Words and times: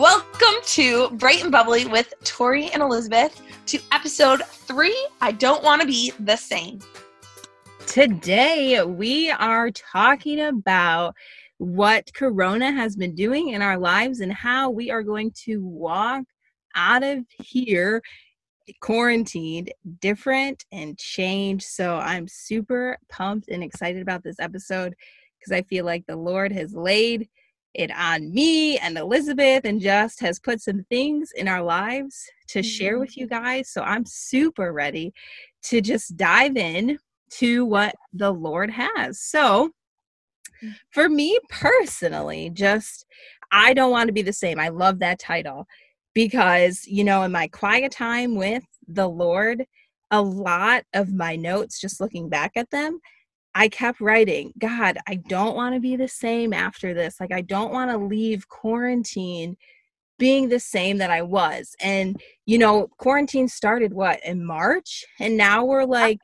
Welcome 0.00 0.62
to 0.64 1.10
Bright 1.10 1.42
and 1.42 1.52
Bubbly 1.52 1.84
with 1.84 2.14
Tori 2.24 2.70
and 2.70 2.82
Elizabeth 2.82 3.38
to 3.66 3.78
episode 3.92 4.42
three. 4.46 4.96
I 5.20 5.30
don't 5.30 5.62
want 5.62 5.82
to 5.82 5.86
be 5.86 6.10
the 6.18 6.36
same. 6.36 6.78
Today, 7.86 8.82
we 8.82 9.30
are 9.30 9.70
talking 9.70 10.40
about 10.40 11.14
what 11.58 12.10
Corona 12.14 12.72
has 12.72 12.96
been 12.96 13.14
doing 13.14 13.50
in 13.50 13.60
our 13.60 13.76
lives 13.76 14.20
and 14.20 14.32
how 14.32 14.70
we 14.70 14.90
are 14.90 15.02
going 15.02 15.32
to 15.44 15.62
walk 15.62 16.24
out 16.74 17.02
of 17.02 17.26
here 17.32 18.00
quarantined 18.80 19.70
different 20.00 20.64
and 20.72 20.96
change. 20.96 21.62
So 21.62 21.96
I'm 21.96 22.26
super 22.26 22.96
pumped 23.10 23.50
and 23.50 23.62
excited 23.62 24.00
about 24.00 24.24
this 24.24 24.40
episode 24.40 24.94
because 25.38 25.52
I 25.52 25.60
feel 25.60 25.84
like 25.84 26.06
the 26.06 26.16
Lord 26.16 26.52
has 26.52 26.72
laid 26.72 27.28
it 27.74 27.90
on 27.96 28.32
me 28.32 28.78
and 28.78 28.98
Elizabeth 28.98 29.64
and 29.64 29.80
just 29.80 30.20
has 30.20 30.38
put 30.38 30.60
some 30.60 30.84
things 30.90 31.32
in 31.36 31.48
our 31.48 31.62
lives 31.62 32.24
to 32.48 32.62
share 32.62 32.98
with 32.98 33.16
you 33.16 33.26
Mm-hmm. 33.26 33.34
guys. 33.44 33.68
So 33.70 33.82
I'm 33.82 34.04
super 34.04 34.72
ready 34.72 35.12
to 35.64 35.80
just 35.80 36.16
dive 36.16 36.56
in 36.56 36.98
to 37.32 37.64
what 37.64 37.94
the 38.12 38.32
Lord 38.32 38.70
has. 38.70 39.20
So 39.20 39.70
for 40.90 41.08
me 41.08 41.38
personally, 41.48 42.50
just 42.50 43.06
I 43.52 43.72
don't 43.74 43.90
want 43.90 44.08
to 44.08 44.12
be 44.12 44.22
the 44.22 44.32
same. 44.32 44.58
I 44.58 44.68
love 44.68 44.98
that 45.00 45.18
title 45.18 45.66
because, 46.14 46.86
you 46.86 47.04
know, 47.04 47.22
in 47.22 47.32
my 47.32 47.48
quiet 47.48 47.92
time 47.92 48.34
with 48.36 48.64
the 48.88 49.08
Lord, 49.08 49.64
a 50.10 50.20
lot 50.20 50.82
of 50.92 51.12
my 51.14 51.36
notes, 51.36 51.80
just 51.80 52.00
looking 52.00 52.28
back 52.28 52.52
at 52.56 52.70
them, 52.70 52.98
I 53.54 53.68
kept 53.68 54.00
writing, 54.00 54.52
God, 54.58 54.98
I 55.08 55.16
don't 55.16 55.56
want 55.56 55.74
to 55.74 55.80
be 55.80 55.96
the 55.96 56.08
same 56.08 56.52
after 56.52 56.94
this. 56.94 57.18
Like, 57.20 57.32
I 57.32 57.40
don't 57.40 57.72
want 57.72 57.90
to 57.90 57.98
leave 57.98 58.48
quarantine 58.48 59.56
being 60.18 60.48
the 60.48 60.60
same 60.60 60.98
that 60.98 61.10
I 61.10 61.22
was. 61.22 61.74
And, 61.80 62.20
you 62.46 62.58
know, 62.58 62.88
quarantine 62.98 63.48
started 63.48 63.92
what 63.92 64.20
in 64.24 64.44
March? 64.44 65.04
And 65.18 65.36
now 65.36 65.64
we're 65.64 65.84
like 65.84 66.18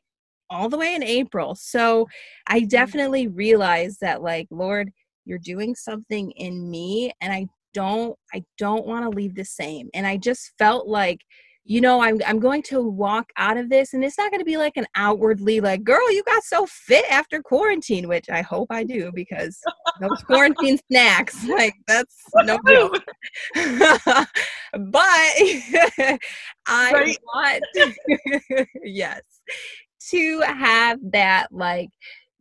all 0.50 0.68
the 0.68 0.78
way 0.78 0.94
in 0.94 1.02
April. 1.02 1.54
So 1.56 2.06
I 2.46 2.60
mm-hmm. 2.60 2.68
definitely 2.68 3.26
realized 3.26 4.00
that, 4.02 4.22
like, 4.22 4.46
Lord, 4.50 4.92
you're 5.24 5.38
doing 5.38 5.74
something 5.74 6.30
in 6.32 6.70
me 6.70 7.12
and 7.20 7.32
I 7.32 7.46
don't 7.74 8.16
I 8.32 8.42
don't 8.56 8.86
want 8.86 9.04
to 9.04 9.16
leave 9.16 9.34
the 9.34 9.44
same. 9.44 9.90
And 9.92 10.06
I 10.06 10.16
just 10.16 10.52
felt 10.58 10.86
like 10.86 11.20
you 11.68 11.80
know, 11.80 12.00
I'm 12.00 12.20
I'm 12.24 12.38
going 12.38 12.62
to 12.64 12.80
walk 12.80 13.30
out 13.36 13.56
of 13.56 13.68
this 13.68 13.92
and 13.92 14.04
it's 14.04 14.16
not 14.16 14.30
going 14.30 14.40
to 14.40 14.44
be 14.44 14.56
like 14.56 14.76
an 14.76 14.86
outwardly 14.94 15.60
like, 15.60 15.82
girl, 15.82 16.12
you 16.12 16.22
got 16.22 16.44
so 16.44 16.64
fit 16.66 17.04
after 17.10 17.42
quarantine, 17.42 18.06
which 18.06 18.30
I 18.30 18.42
hope 18.42 18.68
I 18.70 18.84
do 18.84 19.10
because 19.12 19.58
those 20.00 20.22
quarantine 20.22 20.78
snacks, 20.90 21.44
like 21.48 21.74
that's 21.88 22.14
no 22.44 22.58
joke. 22.68 23.02
but 23.54 24.28
I 24.94 26.18
Right. 26.68 27.18
want 27.34 27.64
yes 28.84 29.22
to 30.10 30.40
have 30.42 31.00
that 31.10 31.48
like 31.50 31.88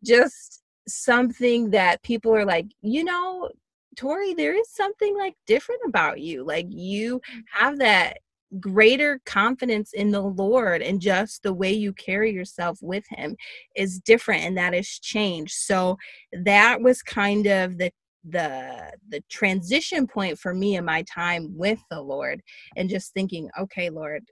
just 0.04 0.62
something 0.88 1.72
that 1.72 2.04
people 2.04 2.36
are 2.36 2.46
like, 2.46 2.68
you 2.82 3.04
know, 3.04 3.50
Tori, 3.96 4.36
there 4.36 4.56
is 4.56 4.70
something 4.72 5.18
like 5.18 5.34
different 5.48 5.82
about 5.88 6.20
you. 6.20 6.44
Like 6.46 6.68
you 6.70 7.20
mm. 7.20 7.42
have 7.52 7.80
that 7.80 8.18
greater 8.60 9.20
confidence 9.26 9.92
in 9.94 10.12
the 10.12 10.22
Lord 10.22 10.82
and 10.82 11.02
just 11.02 11.44
the 11.44 11.54
way 11.54 11.74
you 11.74 11.94
carry 11.94 12.32
yourself 12.32 12.78
with 12.82 13.04
him 13.10 13.36
is 13.76 14.00
different 14.00 14.44
and 14.44 14.58
that 14.58 14.74
has 14.74 14.88
changed. 14.88 15.54
So 15.54 15.98
that 16.32 16.82
was 16.82 17.02
kind 17.02 17.48
of 17.48 17.78
the 17.78 17.92
the 18.28 18.92
the 19.10 19.22
transition 19.30 20.08
point 20.08 20.40
for 20.40 20.54
me 20.54 20.78
in 20.78 20.86
my 20.86 21.04
time 21.04 21.56
with 21.56 21.80
the 21.92 22.02
Lord 22.02 22.42
and 22.76 22.90
just 22.90 23.14
thinking, 23.14 23.50
okay, 23.60 23.90
Lord, 23.90 24.24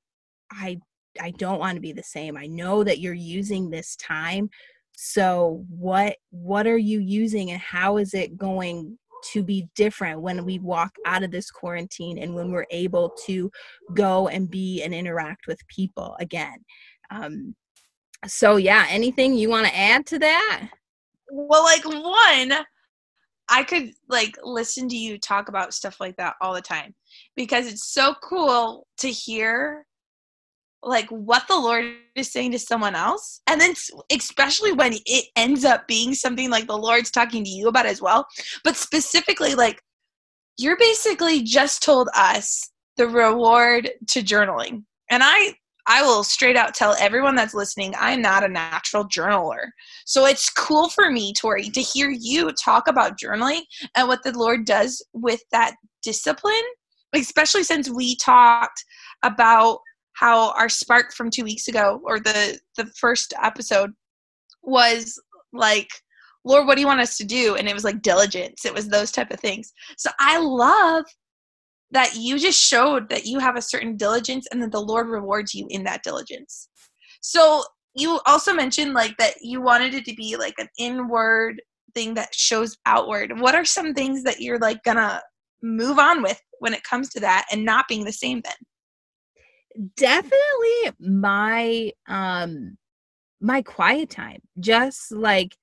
I 0.51 0.79
I 1.21 1.31
don't 1.31 1.59
want 1.59 1.75
to 1.75 1.81
be 1.81 1.91
the 1.91 2.03
same. 2.03 2.37
I 2.37 2.47
know 2.47 2.83
that 2.83 2.99
you're 2.99 3.13
using 3.13 3.69
this 3.69 3.95
time. 3.97 4.49
So 4.95 5.65
what 5.69 6.17
what 6.31 6.67
are 6.67 6.77
you 6.77 6.99
using 6.99 7.51
and 7.51 7.59
how 7.59 7.97
is 7.97 8.13
it 8.13 8.37
going 8.37 8.97
to 9.31 9.43
be 9.43 9.67
different 9.75 10.21
when 10.21 10.45
we 10.45 10.59
walk 10.59 10.93
out 11.05 11.23
of 11.23 11.31
this 11.31 11.49
quarantine 11.51 12.17
and 12.17 12.33
when 12.33 12.51
we're 12.51 12.67
able 12.71 13.09
to 13.25 13.51
go 13.93 14.27
and 14.27 14.49
be 14.49 14.83
and 14.83 14.93
interact 14.93 15.47
with 15.47 15.59
people 15.67 16.15
again? 16.19 16.57
Um 17.11 17.55
so 18.25 18.55
yeah, 18.55 18.85
anything 18.89 19.35
you 19.35 19.49
want 19.49 19.67
to 19.67 19.77
add 19.77 20.05
to 20.07 20.19
that? 20.19 20.69
Well, 21.29 21.63
like 21.63 21.83
one, 21.85 22.65
I 23.49 23.63
could 23.63 23.91
like 24.07 24.35
listen 24.43 24.87
to 24.89 24.95
you 24.95 25.17
talk 25.17 25.49
about 25.49 25.73
stuff 25.73 25.99
like 25.99 26.15
that 26.17 26.35
all 26.41 26.53
the 26.53 26.61
time 26.61 26.95
because 27.35 27.67
it's 27.67 27.91
so 27.93 28.15
cool 28.23 28.87
to 28.99 29.09
hear 29.09 29.85
like 30.83 31.07
what 31.09 31.47
the 31.47 31.57
Lord 31.57 31.85
is 32.15 32.31
saying 32.31 32.51
to 32.51 32.59
someone 32.59 32.95
else. 32.95 33.41
And 33.47 33.59
then 33.59 33.73
especially 34.11 34.73
when 34.73 34.93
it 35.05 35.25
ends 35.35 35.65
up 35.65 35.87
being 35.87 36.13
something 36.13 36.49
like 36.49 36.67
the 36.67 36.77
Lord's 36.77 37.11
talking 37.11 37.43
to 37.43 37.49
you 37.49 37.67
about 37.67 37.85
as 37.85 38.01
well. 38.01 38.27
But 38.63 38.75
specifically 38.75 39.55
like 39.55 39.81
you're 40.57 40.77
basically 40.77 41.41
just 41.41 41.81
told 41.81 42.09
us 42.15 42.69
the 42.97 43.07
reward 43.07 43.89
to 44.09 44.21
journaling. 44.21 44.83
And 45.09 45.23
I 45.23 45.55
I 45.85 46.01
will 46.01 46.23
straight 46.23 46.55
out 46.55 46.73
tell 46.73 46.95
everyone 46.97 47.35
that's 47.35 47.53
listening, 47.53 47.93
I'm 47.99 48.21
not 48.21 48.43
a 48.43 48.47
natural 48.47 49.05
journaler. 49.05 49.67
So 50.05 50.25
it's 50.25 50.49
cool 50.49 50.87
for 50.87 51.11
me, 51.11 51.33
Tori, 51.33 51.69
to 51.69 51.81
hear 51.81 52.09
you 52.09 52.51
talk 52.53 52.87
about 52.87 53.19
journaling 53.19 53.61
and 53.95 54.07
what 54.07 54.23
the 54.23 54.31
Lord 54.37 54.65
does 54.65 55.05
with 55.11 55.41
that 55.51 55.75
discipline, 56.01 56.53
especially 57.13 57.63
since 57.63 57.89
we 57.89 58.15
talked 58.15 58.85
about 59.23 59.79
how 60.13 60.51
our 60.51 60.69
spark 60.69 61.13
from 61.13 61.29
two 61.29 61.43
weeks 61.43 61.67
ago 61.67 62.01
or 62.03 62.19
the 62.19 62.59
the 62.77 62.85
first 62.99 63.33
episode 63.41 63.91
was 64.61 65.19
like 65.51 65.89
lord 66.45 66.67
what 66.67 66.75
do 66.75 66.81
you 66.81 66.87
want 66.87 66.99
us 66.99 67.17
to 67.17 67.25
do? 67.25 67.55
And 67.55 67.67
it 67.67 67.73
was 67.73 67.83
like 67.83 68.01
diligence. 68.01 68.65
It 68.65 68.73
was 68.73 68.87
those 68.87 69.11
type 69.11 69.31
of 69.31 69.39
things. 69.39 69.73
So 69.97 70.09
i 70.19 70.37
love 70.39 71.05
that 71.91 72.15
you 72.15 72.39
just 72.39 72.59
showed 72.59 73.07
that 73.09 73.25
you 73.25 73.39
have 73.39 73.55
a 73.55 73.61
certain 73.61 73.95
diligence 73.95 74.47
and 74.51 74.61
that 74.63 74.71
the 74.71 74.81
lord 74.81 75.07
rewards 75.07 75.53
you 75.53 75.67
in 75.69 75.83
that 75.83 76.03
diligence. 76.03 76.69
So 77.21 77.63
you 77.95 78.19
also 78.25 78.53
mentioned 78.53 78.93
like 78.93 79.15
that 79.17 79.35
you 79.41 79.61
wanted 79.61 79.93
it 79.93 80.05
to 80.05 80.15
be 80.15 80.35
like 80.35 80.55
an 80.57 80.67
inward 80.79 81.61
thing 81.93 82.15
that 82.15 82.33
shows 82.33 82.75
outward. 82.87 83.39
What 83.39 83.53
are 83.53 83.65
some 83.65 83.93
things 83.93 84.23
that 84.23 84.41
you're 84.41 84.59
like 84.59 84.83
gonna 84.83 85.21
move 85.61 85.99
on 85.99 86.23
with 86.23 86.41
when 86.59 86.73
it 86.73 86.83
comes 86.83 87.09
to 87.09 87.19
that 87.21 87.45
and 87.51 87.63
not 87.63 87.87
being 87.87 88.03
the 88.03 88.11
same 88.11 88.41
then 88.43 88.55
definitely 89.95 90.91
my 90.99 91.91
um 92.07 92.77
my 93.41 93.61
quiet 93.61 94.09
time 94.09 94.41
just 94.59 95.11
like 95.11 95.57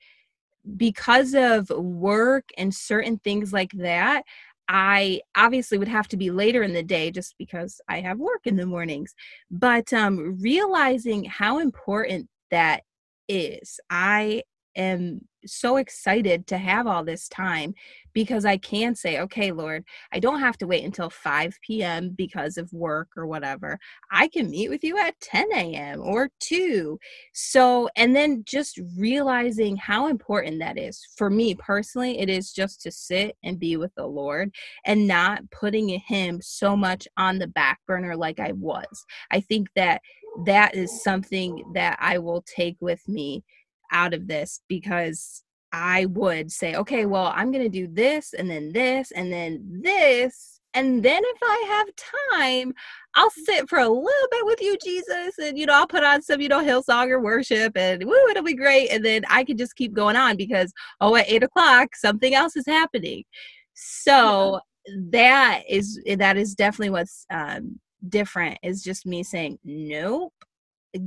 because 0.77 1.35
of 1.35 1.71
work 1.71 2.45
and 2.59 2.75
certain 2.75 3.19
things 3.19 3.53
like 3.53 3.73
that 3.73 4.25
i 4.69 5.21
obviously 5.37 5.79
would 5.79 5.89
have 5.89 6.09
to 6.09 6.17
be 6.17 6.31
later 6.31 6.63
in 6.63 6.73
the 6.73 6.83
day 6.83 7.11
just 7.11 7.35
because 7.39 7.81
i 7.89 8.01
have 8.01 8.19
work 8.19 8.47
in 8.47 8.57
the 8.57 8.67
mornings. 8.67 9.15
But 9.51 9.93
um 9.93 10.39
realizing 10.41 11.25
how 11.25 11.59
important 11.59 12.29
that 12.51 12.83
is 13.29 13.79
i 13.91 14.43
am 14.81 15.21
so 15.47 15.77
excited 15.77 16.47
to 16.47 16.59
have 16.59 16.87
all 16.87 17.03
this 17.03 17.29
time 17.29 17.75
because 18.13 18.45
i 18.45 18.57
can 18.59 18.95
say 18.95 19.21
okay 19.21 19.53
lord 19.53 19.83
i 20.13 20.21
don't 20.21 20.41
have 20.41 20.59
to 20.59 20.67
wait 20.67 20.85
until 20.85 21.09
5 21.09 21.59
p.m 21.67 22.11
because 22.11 22.59
of 22.59 22.71
work 22.73 23.09
or 23.17 23.27
whatever 23.27 23.79
I 24.11 24.29
can 24.29 24.51
meet 24.51 24.71
with 24.71 24.83
you 24.83 24.99
at 24.99 25.19
10 25.21 25.49
a.m. 25.53 26.01
or 26.03 26.31
2. 26.41 26.99
So, 27.33 27.89
and 27.97 28.15
then 28.15 28.43
just 28.45 28.81
realizing 28.97 29.77
how 29.77 30.09
important 30.09 30.59
that 30.61 30.79
is. 30.79 31.07
For 31.17 31.31
me 31.31 31.55
personally, 31.55 32.19
it 32.19 32.29
is 32.29 32.53
just 32.53 32.81
to 32.83 32.91
sit 32.91 33.37
and 33.45 33.59
be 33.59 33.77
with 33.77 33.95
the 33.95 34.07
Lord 34.07 34.53
and 34.85 35.07
not 35.07 35.49
putting 35.51 35.89
Him 35.89 36.41
so 36.43 36.77
much 36.77 37.07
on 37.17 37.39
the 37.39 37.47
back 37.47 37.81
burner 37.87 38.17
like 38.17 38.41
I 38.41 38.53
was. 38.53 39.05
I 39.31 39.41
think 39.41 39.69
that 39.77 40.03
that 40.45 40.75
is 40.75 41.03
something 41.03 41.65
that 41.75 41.99
I 42.01 42.19
will 42.19 42.43
take 42.43 42.77
with 42.81 43.07
me 43.09 43.45
out 43.91 44.15
of 44.15 44.27
this 44.27 44.61
because 44.69 45.43
I 45.73 46.07
would 46.07 46.51
say, 46.51 46.75
okay, 46.75 47.07
well, 47.07 47.33
I'm 47.35 47.53
going 47.53 47.65
to 47.65 47.69
do 47.69 47.87
this 47.87 48.33
and 48.33 48.51
then 48.51 48.73
this 48.73 49.13
and 49.13 49.33
then 49.33 49.81
this. 49.83 50.61
And 50.75 51.03
then 51.03 51.23
if 51.25 51.39
I 51.43 51.65
have 51.69 52.39
time, 52.41 52.73
I'll 53.17 53.31
sit 53.31 53.69
for 53.69 53.79
a 53.79 53.89
little 53.89 54.29
bit 54.31 54.47
with 54.47 54.61
you, 54.63 54.77
Jesus, 54.83 55.37
and 55.39 55.59
you 55.59 55.67
know, 55.67 55.75
I'll 55.75 55.87
put 55.87 56.05
on 56.05 56.23
some, 56.23 56.41
you 56.41 56.49
know, 56.49 56.63
Hillsong 56.63 57.09
or 57.11 57.21
worship, 57.21 57.77
and 57.77 58.05
woo, 58.05 58.29
it'll 58.31 58.45
be 58.45 58.55
great. 58.55 58.91
And 58.91 59.05
then 59.05 59.25
I 59.29 59.43
can 59.43 59.57
just 59.57 59.75
keep 59.75 59.93
going 59.93 60.15
on 60.15 60.37
because 60.37 60.73
oh, 61.01 61.17
at 61.17 61.29
eight 61.29 61.43
o'clock, 61.43 61.97
something 61.97 62.35
else 62.35 62.55
is 62.57 62.67
happening. 62.67 63.25
So 63.75 64.61
that 65.11 65.63
is 65.69 66.01
that 66.17 66.37
is 66.37 66.55
definitely 66.55 66.91
what's 66.91 67.27
um, 67.31 67.81
different. 68.09 68.59
Is 68.63 68.85
just 68.85 69.07
me 69.07 69.25
saying 69.25 69.59
nope. 69.65 70.33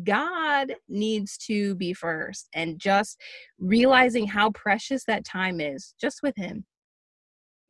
God 0.04 0.76
needs 0.88 1.38
to 1.48 1.76
be 1.76 1.94
first, 1.94 2.48
and 2.54 2.80
just 2.80 3.20
realizing 3.60 4.28
how 4.28 4.52
precious 4.52 5.04
that 5.06 5.26
time 5.26 5.60
is 5.60 5.94
just 6.00 6.20
with 6.24 6.36
Him. 6.36 6.66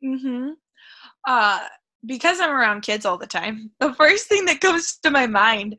Mm-hmm. 0.04 0.50
Uh, 1.27 1.60
because 2.06 2.39
I'm 2.39 2.51
around 2.51 2.81
kids 2.81 3.06
all 3.06 3.18
the 3.18 3.27
time, 3.27 3.71
the 3.80 3.94
first 3.94 4.27
thing 4.27 4.45
that 4.45 4.62
comes 4.62 4.98
to 5.04 5.12
my 5.12 5.27
mind 5.27 5.77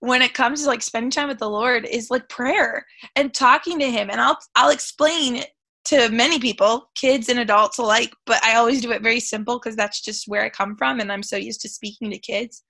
when 0.00 0.20
it 0.20 0.34
comes 0.34 0.62
to 0.62 0.68
like 0.68 0.82
spending 0.82 1.12
time 1.12 1.28
with 1.28 1.38
the 1.38 1.48
Lord 1.48 1.86
is 1.88 2.10
like 2.10 2.28
prayer 2.28 2.84
and 3.14 3.32
talking 3.32 3.78
to 3.78 3.88
him 3.88 4.10
and 4.10 4.20
I'll 4.20 4.36
I'll 4.56 4.70
explain 4.70 5.44
to 5.84 6.08
many 6.10 6.38
people, 6.38 6.88
kids 6.94 7.28
and 7.28 7.40
adults 7.40 7.78
alike, 7.78 8.12
but 8.26 8.42
I 8.44 8.54
always 8.54 8.80
do 8.80 8.92
it 8.92 9.02
very 9.02 9.20
simple 9.20 9.58
because 9.58 9.76
that's 9.76 10.00
just 10.00 10.28
where 10.28 10.42
I 10.42 10.48
come 10.48 10.76
from 10.76 11.00
and 11.00 11.10
I'm 11.10 11.22
so 11.22 11.36
used 11.36 11.60
to 11.62 11.68
speaking 11.68 12.10
to 12.10 12.18
kids. 12.18 12.62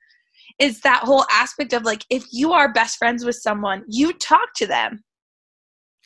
Is 0.58 0.80
that 0.80 1.02
whole 1.02 1.24
aspect 1.30 1.72
of 1.72 1.84
like 1.84 2.04
if 2.10 2.24
you 2.32 2.52
are 2.52 2.72
best 2.72 2.98
friends 2.98 3.24
with 3.24 3.36
someone, 3.36 3.84
you 3.88 4.12
talk 4.12 4.54
to 4.56 4.66
them. 4.66 5.02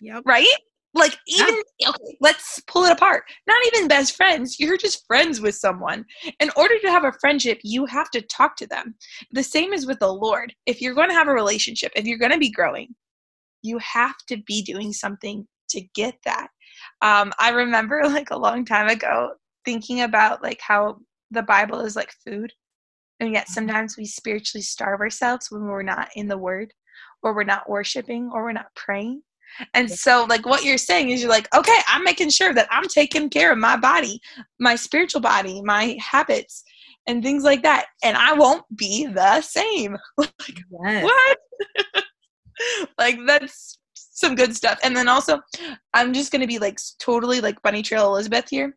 Yep. 0.01 0.23
Right? 0.27 0.47
Like 0.95 1.17
even 1.27 1.63
yeah. 1.79 1.91
okay, 1.91 2.17
let's 2.21 2.61
pull 2.67 2.85
it 2.85 2.93
apart. 2.93 3.25
Not 3.47 3.61
even 3.67 3.87
best 3.87 4.17
friends, 4.17 4.59
you're 4.59 4.79
just 4.79 5.07
friends 5.07 5.43
with 5.43 5.55
someone. 5.55 6.07
In 6.41 6.51
order 6.57 6.79
to 6.79 6.91
have 6.91 7.05
a 7.05 7.13
friendship, 7.21 7.61
you 7.63 7.85
have 7.85 8.11
to 8.13 8.23
talk 8.23 8.57
to 8.57 8.67
them. 8.67 8.95
The 9.33 9.43
same 9.43 9.75
is 9.75 9.87
with 9.87 9.99
the 9.99 10.13
Lord. 10.13 10.55
If 10.65 10.81
you're 10.81 10.95
going 10.95 11.11
to 11.11 11.15
have 11.15 11.29
a 11.29 11.35
relationship, 11.35 11.93
if 11.95 12.07
you're 12.07 12.19
going 12.19 12.33
to 12.33 12.39
be 12.39 12.51
growing, 12.51 12.95
you 13.63 13.79
have 13.79 14.17
to 14.29 14.39
be 14.47 14.63
doing 14.63 14.93
something 14.93 15.47
to 15.71 15.83
get 15.95 16.15
that. 16.25 16.49
Um, 17.03 17.33
I 17.39 17.51
remember 17.51 18.03
like 18.07 18.31
a 18.31 18.39
long 18.39 18.65
time 18.65 18.89
ago 18.89 19.33
thinking 19.67 20.01
about 20.01 20.43
like 20.43 20.61
how 20.61 20.97
the 21.31 21.43
Bible 21.43 21.81
is 21.81 21.97
like 21.97 22.13
food, 22.27 22.53
and 23.21 23.33
yet 23.33 23.49
sometimes 23.49 23.97
we 23.97 24.05
spiritually 24.05 24.63
starve 24.63 25.01
ourselves 25.01 25.51
when 25.51 25.63
we're 25.63 25.83
not 25.83 26.09
in 26.17 26.29
the 26.29 26.39
Word, 26.39 26.73
or 27.23 27.35
we're 27.35 27.45
not 27.45 27.69
worshiping, 27.69 28.31
or 28.33 28.45
we're 28.45 28.53
not 28.53 28.75
praying. 28.75 29.23
And 29.75 29.91
so, 29.91 30.27
like, 30.29 30.45
what 30.45 30.65
you're 30.65 30.79
saying 30.79 31.11
is, 31.11 31.21
you're 31.21 31.31
like, 31.31 31.49
okay, 31.55 31.79
I'm 31.89 32.05
making 32.05 32.31
sure 32.31 32.53
that 32.53 32.69
I'm 32.71 32.89
taking 32.89 33.31
care 33.31 33.53
of 33.53 33.59
my 33.59 33.77
body, 33.77 34.21
my 34.59 34.77
spiritual 34.77 35.21
body, 35.21 35.63
my 35.63 35.97
habits, 36.01 36.63
and 37.07 37.23
things 37.23 37.45
like 37.45 37.63
that. 37.63 37.87
And 38.03 38.17
I 38.17 38.33
won't 38.35 38.65
be 38.77 39.07
the 39.07 39.41
same. 39.41 39.97
like, 40.19 40.61
yes. 40.85 41.05
what? 41.05 41.39
like, 42.99 43.19
that's 43.27 43.79
some 43.95 44.35
good 44.35 44.57
stuff. 44.57 44.79
And 44.83 44.97
then 44.97 45.09
also, 45.09 45.41
I'm 45.95 46.13
just 46.13 46.33
going 46.33 46.41
to 46.41 46.47
be 46.47 46.59
like 46.59 46.79
totally 46.99 47.41
like 47.41 47.63
Bunny 47.63 47.83
Trail 47.83 48.09
Elizabeth 48.09 48.49
here. 48.51 48.77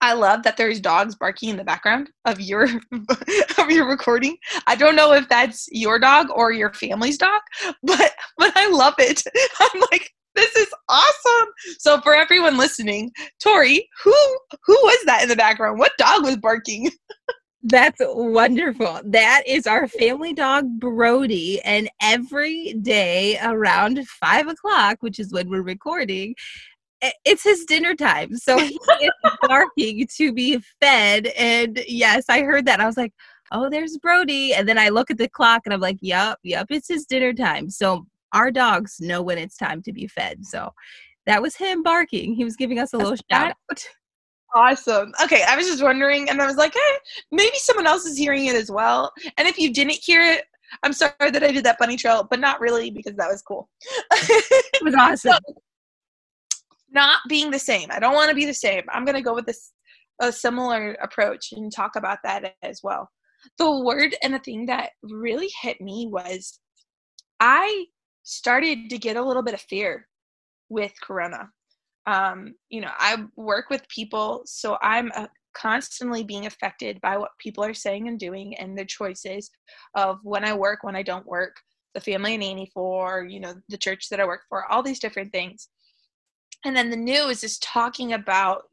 I 0.00 0.12
love 0.12 0.42
that 0.42 0.56
there's 0.56 0.80
dogs 0.80 1.14
barking 1.14 1.48
in 1.48 1.56
the 1.56 1.64
background 1.64 2.10
of 2.24 2.40
your 2.40 2.64
of 3.58 3.70
your 3.70 3.88
recording. 3.88 4.36
I 4.66 4.76
don't 4.76 4.96
know 4.96 5.12
if 5.12 5.28
that's 5.28 5.66
your 5.70 5.98
dog 5.98 6.28
or 6.34 6.52
your 6.52 6.72
family's 6.74 7.18
dog, 7.18 7.40
but 7.82 8.12
but 8.38 8.52
I 8.56 8.68
love 8.70 8.94
it. 8.98 9.22
I'm 9.60 9.80
like 9.92 10.10
this 10.34 10.54
is 10.54 10.68
awesome. 10.90 11.48
So 11.78 12.00
for 12.02 12.14
everyone 12.14 12.58
listening, 12.58 13.10
Tori, 13.42 13.88
who 14.04 14.14
who 14.66 14.74
was 14.74 15.04
that 15.06 15.22
in 15.22 15.28
the 15.28 15.36
background? 15.36 15.78
What 15.78 15.92
dog 15.98 16.24
was 16.24 16.36
barking? 16.36 16.90
That's 17.68 18.00
wonderful. 18.00 19.00
That 19.06 19.42
is 19.44 19.66
our 19.66 19.88
family 19.88 20.32
dog, 20.32 20.66
Brody. 20.78 21.60
And 21.62 21.90
every 22.00 22.74
day 22.74 23.38
around 23.42 24.06
five 24.06 24.46
o'clock, 24.46 24.98
which 25.00 25.18
is 25.18 25.32
when 25.32 25.48
we're 25.48 25.62
recording, 25.62 26.36
it's 27.24 27.44
his 27.44 27.64
dinner 27.64 27.94
time. 27.94 28.36
So 28.36 28.58
he 28.58 28.78
is 29.02 29.10
barking 29.42 30.06
to 30.16 30.32
be 30.32 30.60
fed. 30.80 31.26
And 31.36 31.82
yes, 31.86 32.24
I 32.28 32.42
heard 32.42 32.66
that. 32.66 32.80
I 32.80 32.86
was 32.86 32.96
like, 32.96 33.12
oh, 33.52 33.70
there's 33.70 33.98
Brody. 33.98 34.54
And 34.54 34.68
then 34.68 34.78
I 34.78 34.88
look 34.88 35.10
at 35.10 35.18
the 35.18 35.28
clock 35.28 35.62
and 35.64 35.74
I'm 35.74 35.80
like, 35.80 35.98
yep, 36.00 36.38
yep, 36.42 36.66
it's 36.70 36.88
his 36.88 37.06
dinner 37.06 37.32
time. 37.32 37.70
So 37.70 38.06
our 38.32 38.50
dogs 38.50 38.96
know 39.00 39.22
when 39.22 39.38
it's 39.38 39.56
time 39.56 39.82
to 39.82 39.92
be 39.92 40.06
fed. 40.06 40.44
So 40.44 40.72
that 41.26 41.42
was 41.42 41.56
him 41.56 41.82
barking. 41.82 42.34
He 42.34 42.44
was 42.44 42.56
giving 42.56 42.78
us 42.78 42.92
a 42.92 42.98
little 42.98 43.16
shout 43.30 43.52
out. 43.70 43.86
Awesome. 44.54 45.12
Okay, 45.22 45.42
I 45.46 45.54
was 45.54 45.66
just 45.66 45.82
wondering, 45.82 46.30
and 46.30 46.40
I 46.40 46.46
was 46.46 46.56
like, 46.56 46.72
hey, 46.72 46.96
maybe 47.30 47.56
someone 47.56 47.86
else 47.86 48.06
is 48.06 48.16
hearing 48.16 48.46
it 48.46 48.54
as 48.54 48.70
well. 48.70 49.12
And 49.36 49.46
if 49.46 49.58
you 49.58 49.70
didn't 49.70 49.98
hear 50.02 50.22
it, 50.22 50.44
I'm 50.82 50.94
sorry 50.94 51.30
that 51.30 51.42
I 51.42 51.52
did 51.52 51.64
that 51.64 51.78
bunny 51.78 51.96
trail, 51.96 52.26
but 52.30 52.40
not 52.40 52.60
really 52.60 52.90
because 52.90 53.16
that 53.16 53.28
was 53.28 53.42
cool. 53.42 53.68
it 54.12 54.82
was 54.82 54.94
awesome. 54.94 55.32
So, 55.32 55.54
not 56.96 57.20
being 57.28 57.50
the 57.52 57.58
same. 57.58 57.90
I 57.92 58.00
don't 58.00 58.14
want 58.14 58.30
to 58.30 58.34
be 58.34 58.46
the 58.46 58.54
same. 58.54 58.82
I'm 58.88 59.04
going 59.04 59.14
to 59.14 59.22
go 59.22 59.34
with 59.34 59.46
this 59.46 59.72
a 60.20 60.32
similar 60.32 60.92
approach 61.02 61.52
and 61.52 61.70
talk 61.70 61.94
about 61.94 62.18
that 62.24 62.54
as 62.62 62.80
well. 62.82 63.08
The 63.58 63.70
word 63.70 64.16
and 64.22 64.34
the 64.34 64.38
thing 64.38 64.66
that 64.66 64.90
really 65.02 65.50
hit 65.62 65.80
me 65.80 66.08
was 66.10 66.58
I 67.38 67.84
started 68.22 68.90
to 68.90 68.98
get 68.98 69.16
a 69.16 69.22
little 69.22 69.42
bit 69.42 69.54
of 69.54 69.60
fear 69.60 70.08
with 70.68 70.92
corona. 71.02 71.50
Um, 72.06 72.54
you 72.70 72.80
know, 72.80 72.92
I 72.98 73.24
work 73.36 73.68
with 73.68 73.86
people, 73.88 74.42
so 74.46 74.78
I'm 74.80 75.12
uh, 75.14 75.26
constantly 75.54 76.24
being 76.24 76.46
affected 76.46 77.00
by 77.02 77.18
what 77.18 77.30
people 77.38 77.62
are 77.62 77.74
saying 77.74 78.08
and 78.08 78.18
doing 78.18 78.56
and 78.56 78.76
their 78.76 78.86
choices 78.86 79.50
of 79.94 80.18
when 80.22 80.44
I 80.44 80.54
work, 80.54 80.82
when 80.82 80.96
I 80.96 81.02
don't 81.02 81.26
work, 81.26 81.56
the 81.94 82.00
family 82.00 82.34
I 82.34 82.36
nanny 82.36 82.70
for, 82.72 83.26
you 83.28 83.40
know, 83.40 83.54
the 83.68 83.78
church 83.78 84.08
that 84.10 84.20
I 84.20 84.26
work 84.26 84.42
for, 84.48 84.70
all 84.70 84.82
these 84.82 85.00
different 85.00 85.32
things 85.32 85.68
and 86.66 86.76
then 86.76 86.90
the 86.90 86.96
news 86.96 87.44
is 87.44 87.58
talking 87.58 88.12
about 88.12 88.64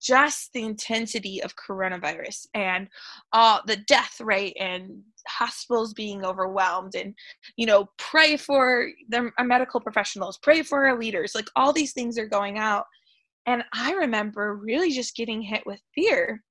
just 0.00 0.52
the 0.52 0.64
intensity 0.64 1.42
of 1.42 1.54
coronavirus 1.54 2.46
and 2.54 2.88
uh, 3.32 3.60
the 3.66 3.76
death 3.76 4.20
rate 4.20 4.56
and 4.58 5.00
hospitals 5.28 5.94
being 5.94 6.24
overwhelmed 6.24 6.96
and 6.96 7.14
you 7.56 7.64
know 7.64 7.88
pray 7.98 8.36
for 8.36 8.88
the 9.10 9.30
medical 9.40 9.78
professionals 9.78 10.38
pray 10.42 10.62
for 10.62 10.88
our 10.88 10.98
leaders 10.98 11.32
like 11.36 11.46
all 11.54 11.72
these 11.72 11.92
things 11.92 12.18
are 12.18 12.26
going 12.26 12.58
out. 12.58 12.84
And 13.46 13.62
i 13.72 13.92
remember 13.92 14.56
really 14.56 14.90
just 14.90 15.14
getting 15.14 15.42
hit 15.42 15.62
with 15.66 15.80
fear. 15.94 16.42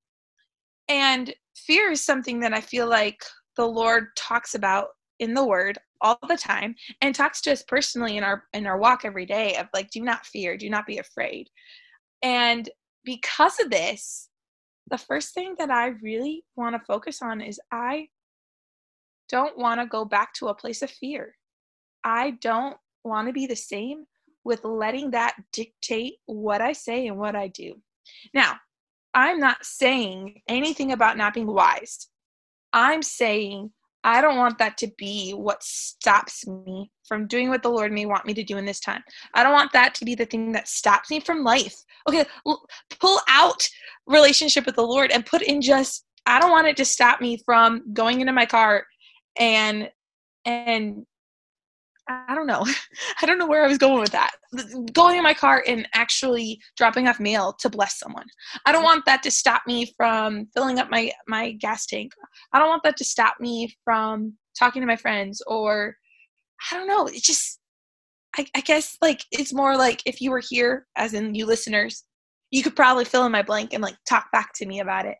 And 0.88 1.34
fear 1.56 1.90
is 1.90 2.04
something 2.04 2.40
that 2.40 2.54
i 2.54 2.60
feel 2.60 2.88
like 2.88 3.22
the 3.56 3.66
lord 3.66 4.06
talks 4.16 4.54
about 4.54 4.88
in 5.18 5.34
the 5.34 5.44
word 5.44 5.78
all 6.02 6.18
the 6.28 6.36
time 6.36 6.74
and 7.00 7.14
talks 7.14 7.40
to 7.42 7.52
us 7.52 7.62
personally 7.62 8.16
in 8.16 8.24
our 8.24 8.44
in 8.52 8.66
our 8.66 8.78
walk 8.78 9.04
every 9.04 9.24
day 9.24 9.56
of 9.56 9.66
like 9.72 9.90
do 9.90 10.02
not 10.02 10.26
fear 10.26 10.56
do 10.56 10.68
not 10.68 10.86
be 10.86 10.98
afraid. 10.98 11.48
And 12.22 12.68
because 13.04 13.58
of 13.60 13.70
this 13.70 14.28
the 14.90 14.98
first 14.98 15.32
thing 15.32 15.54
that 15.58 15.70
i 15.70 15.86
really 16.02 16.44
want 16.56 16.74
to 16.74 16.86
focus 16.86 17.22
on 17.22 17.40
is 17.40 17.60
i 17.72 18.06
don't 19.32 19.56
want 19.56 19.80
to 19.80 19.86
go 19.86 20.04
back 20.04 20.34
to 20.34 20.48
a 20.48 20.54
place 20.54 20.82
of 20.82 20.90
fear. 20.90 21.34
I 22.04 22.32
don't 22.42 22.76
want 23.02 23.28
to 23.28 23.32
be 23.32 23.46
the 23.46 23.56
same 23.56 24.04
with 24.44 24.62
letting 24.64 25.10
that 25.12 25.36
dictate 25.52 26.14
what 26.26 26.60
i 26.60 26.72
say 26.72 27.06
and 27.06 27.16
what 27.16 27.34
i 27.34 27.48
do. 27.48 27.74
Now 28.34 28.56
i'm 29.14 29.40
not 29.40 29.64
saying 29.64 30.42
anything 30.48 30.92
about 30.92 31.16
not 31.16 31.34
being 31.34 31.46
wise. 31.46 32.08
I'm 32.72 33.02
saying 33.02 33.70
I 34.04 34.20
don't 34.20 34.36
want 34.36 34.58
that 34.58 34.76
to 34.78 34.90
be 34.98 35.32
what 35.32 35.62
stops 35.62 36.46
me 36.46 36.90
from 37.06 37.26
doing 37.26 37.48
what 37.48 37.62
the 37.62 37.68
Lord 37.68 37.92
may 37.92 38.06
want 38.06 38.26
me 38.26 38.34
to 38.34 38.42
do 38.42 38.56
in 38.56 38.64
this 38.64 38.80
time. 38.80 39.02
I 39.34 39.42
don't 39.42 39.52
want 39.52 39.72
that 39.72 39.94
to 39.96 40.04
be 40.04 40.14
the 40.14 40.26
thing 40.26 40.52
that 40.52 40.68
stops 40.68 41.10
me 41.10 41.20
from 41.20 41.44
life. 41.44 41.76
Okay, 42.08 42.24
l- 42.46 42.66
pull 43.00 43.20
out 43.28 43.62
relationship 44.06 44.66
with 44.66 44.76
the 44.76 44.82
Lord 44.82 45.10
and 45.12 45.24
put 45.24 45.42
in 45.42 45.60
just 45.60 46.04
I 46.26 46.40
don't 46.40 46.50
want 46.50 46.68
it 46.68 46.76
to 46.76 46.84
stop 46.84 47.20
me 47.20 47.38
from 47.44 47.92
going 47.92 48.20
into 48.20 48.32
my 48.32 48.46
car 48.46 48.86
and 49.36 49.90
and 50.44 51.06
I 52.08 52.34
don't 52.34 52.46
know. 52.46 52.64
I 53.22 53.26
don't 53.26 53.38
know 53.38 53.46
where 53.46 53.64
I 53.64 53.68
was 53.68 53.78
going 53.78 54.00
with 54.00 54.12
that. 54.12 54.32
Going 54.92 55.16
in 55.16 55.22
my 55.22 55.34
car 55.34 55.62
and 55.66 55.88
actually 55.94 56.60
dropping 56.76 57.08
off 57.08 57.20
mail 57.20 57.54
to 57.60 57.70
bless 57.70 57.98
someone. 57.98 58.26
I 58.66 58.72
don't 58.72 58.82
want 58.82 59.04
that 59.06 59.22
to 59.22 59.30
stop 59.30 59.62
me 59.66 59.92
from 59.96 60.46
filling 60.54 60.78
up 60.78 60.90
my 60.90 61.12
my 61.28 61.52
gas 61.52 61.86
tank. 61.86 62.12
I 62.52 62.58
don't 62.58 62.68
want 62.68 62.82
that 62.84 62.96
to 62.98 63.04
stop 63.04 63.36
me 63.40 63.74
from 63.84 64.34
talking 64.58 64.82
to 64.82 64.86
my 64.86 64.96
friends 64.96 65.42
or 65.46 65.96
I 66.70 66.76
don't 66.76 66.88
know. 66.88 67.06
It 67.06 67.22
just 67.22 67.60
I, 68.36 68.46
I 68.54 68.60
guess 68.60 68.96
like 69.00 69.24
it's 69.30 69.52
more 69.52 69.76
like 69.76 70.02
if 70.06 70.20
you 70.20 70.30
were 70.30 70.42
here, 70.46 70.86
as 70.96 71.14
in 71.14 71.34
you 71.34 71.46
listeners, 71.46 72.04
you 72.50 72.62
could 72.62 72.76
probably 72.76 73.04
fill 73.04 73.26
in 73.26 73.32
my 73.32 73.42
blank 73.42 73.72
and 73.72 73.82
like 73.82 73.96
talk 74.08 74.30
back 74.32 74.52
to 74.56 74.66
me 74.66 74.80
about 74.80 75.06
it. 75.06 75.16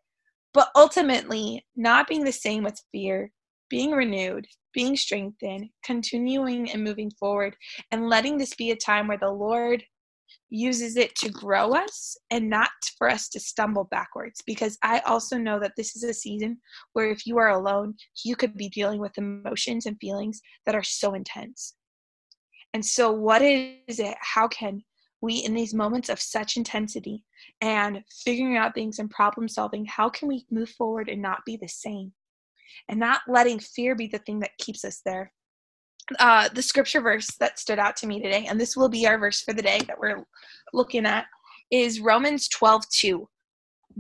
But 0.55 0.69
ultimately, 0.77 1.65
not 1.77 2.09
being 2.09 2.25
the 2.25 2.33
same 2.33 2.63
with 2.63 2.83
fear, 2.93 3.31
being 3.73 3.93
renewed, 3.93 4.47
being 4.75 4.95
strengthened, 4.95 5.67
continuing 5.83 6.71
and 6.71 6.85
moving 6.85 7.11
forward, 7.19 7.57
and 7.91 8.07
letting 8.07 8.37
this 8.37 8.55
be 8.55 8.71
a 8.71 8.77
time 8.77 9.09
where 9.09 9.17
the 9.17 9.31
Lord 9.31 9.83
uses 10.51 10.99
it 10.99 11.15
to 11.17 11.31
grow 11.31 11.73
us 11.73 12.15
and 12.31 12.51
not 12.51 12.69
for 12.99 13.09
us 13.09 13.31
to 13.31 13.41
stumble 13.41 13.85
backwards. 13.85 14.43
Because 14.47 14.77
I 14.83 14.99
also 15.07 15.39
know 15.39 15.59
that 15.59 15.73
this 15.75 15.97
is 15.97 16.05
a 16.05 16.13
season 16.13 16.59
where 16.93 17.11
if 17.11 17.27
you 17.27 17.39
are 17.39 17.49
alone, 17.49 17.95
you 18.23 18.37
could 18.37 18.59
be 18.59 18.69
dealing 18.69 19.01
with 19.01 19.17
emotions 19.17 19.87
and 19.87 19.97
feelings 19.99 20.43
that 20.67 20.75
are 20.75 20.83
so 20.83 21.15
intense. 21.15 21.75
And 22.75 22.85
so, 22.85 23.11
what 23.11 23.41
is 23.41 23.99
it? 23.99 24.17
How 24.21 24.49
can 24.49 24.85
we, 25.23 25.37
in 25.37 25.55
these 25.55 25.73
moments 25.73 26.11
of 26.11 26.21
such 26.21 26.59
intensity 26.59 27.25
and 27.63 28.05
figuring 28.23 28.59
out 28.59 28.75
things 28.75 28.99
and 28.99 29.09
problem 29.09 29.49
solving, 29.49 29.87
how 29.87 30.11
can 30.11 30.29
we 30.29 30.45
move 30.51 30.69
forward 30.69 31.09
and 31.09 31.23
not 31.23 31.41
be 31.47 31.57
the 31.57 31.69
same? 31.69 32.13
And 32.89 32.99
not 32.99 33.21
letting 33.29 33.59
fear 33.59 33.95
be 33.95 34.07
the 34.07 34.19
thing 34.19 34.41
that 34.41 34.57
keeps 34.59 34.85
us 34.85 35.01
there. 35.05 35.33
Uh, 36.19 36.49
the 36.55 36.63
scripture 36.63 37.01
verse 37.01 37.29
that 37.39 37.59
stood 37.59 37.79
out 37.79 37.97
to 37.97 38.07
me 38.07 38.21
today, 38.21 38.47
and 38.49 38.61
this 38.61 38.77
will 38.77 38.89
be 38.89 39.07
our 39.07 39.19
verse 39.19 39.41
for 39.41 39.53
the 39.53 39.63
day 39.63 39.81
that 39.87 39.99
we're 39.99 40.25
looking 40.73 41.07
at, 41.07 41.27
is 41.71 42.01
Romans 42.01 42.49
12 42.49 42.89
2. 42.89 43.29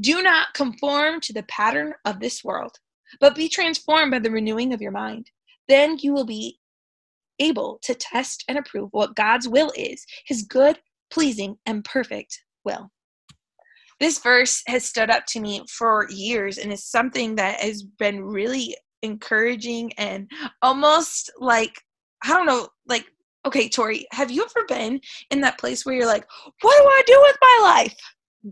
Do 0.00 0.22
not 0.22 0.54
conform 0.54 1.20
to 1.20 1.32
the 1.32 1.44
pattern 1.44 1.94
of 2.04 2.18
this 2.18 2.42
world, 2.42 2.72
but 3.20 3.34
be 3.34 3.48
transformed 3.48 4.10
by 4.10 4.18
the 4.18 4.30
renewing 4.30 4.72
of 4.72 4.80
your 4.80 4.90
mind. 4.90 5.30
Then 5.68 5.98
you 6.00 6.12
will 6.12 6.24
be 6.24 6.58
able 7.38 7.78
to 7.82 7.94
test 7.94 8.44
and 8.48 8.58
approve 8.58 8.88
what 8.92 9.16
God's 9.16 9.48
will 9.48 9.72
is, 9.76 10.04
his 10.26 10.42
good, 10.42 10.78
pleasing, 11.10 11.56
and 11.66 11.84
perfect 11.84 12.42
will. 12.64 12.90
This 14.02 14.18
verse 14.18 14.64
has 14.66 14.84
stood 14.84 15.10
up 15.10 15.26
to 15.26 15.38
me 15.38 15.62
for 15.70 16.08
years 16.10 16.58
and 16.58 16.72
is 16.72 16.84
something 16.84 17.36
that 17.36 17.60
has 17.60 17.84
been 17.84 18.20
really 18.24 18.76
encouraging 19.02 19.92
and 19.92 20.28
almost 20.60 21.30
like, 21.38 21.80
I 22.24 22.30
don't 22.30 22.46
know, 22.46 22.66
like, 22.88 23.06
okay, 23.46 23.68
Tori, 23.68 24.08
have 24.10 24.28
you 24.28 24.42
ever 24.42 24.66
been 24.66 25.00
in 25.30 25.40
that 25.42 25.56
place 25.56 25.86
where 25.86 25.94
you're 25.94 26.06
like, 26.06 26.26
what 26.62 26.78
do 26.78 26.84
I 26.84 27.02
do 27.06 27.20
with 27.22 27.36
my 27.40 27.58
life? 27.62 27.94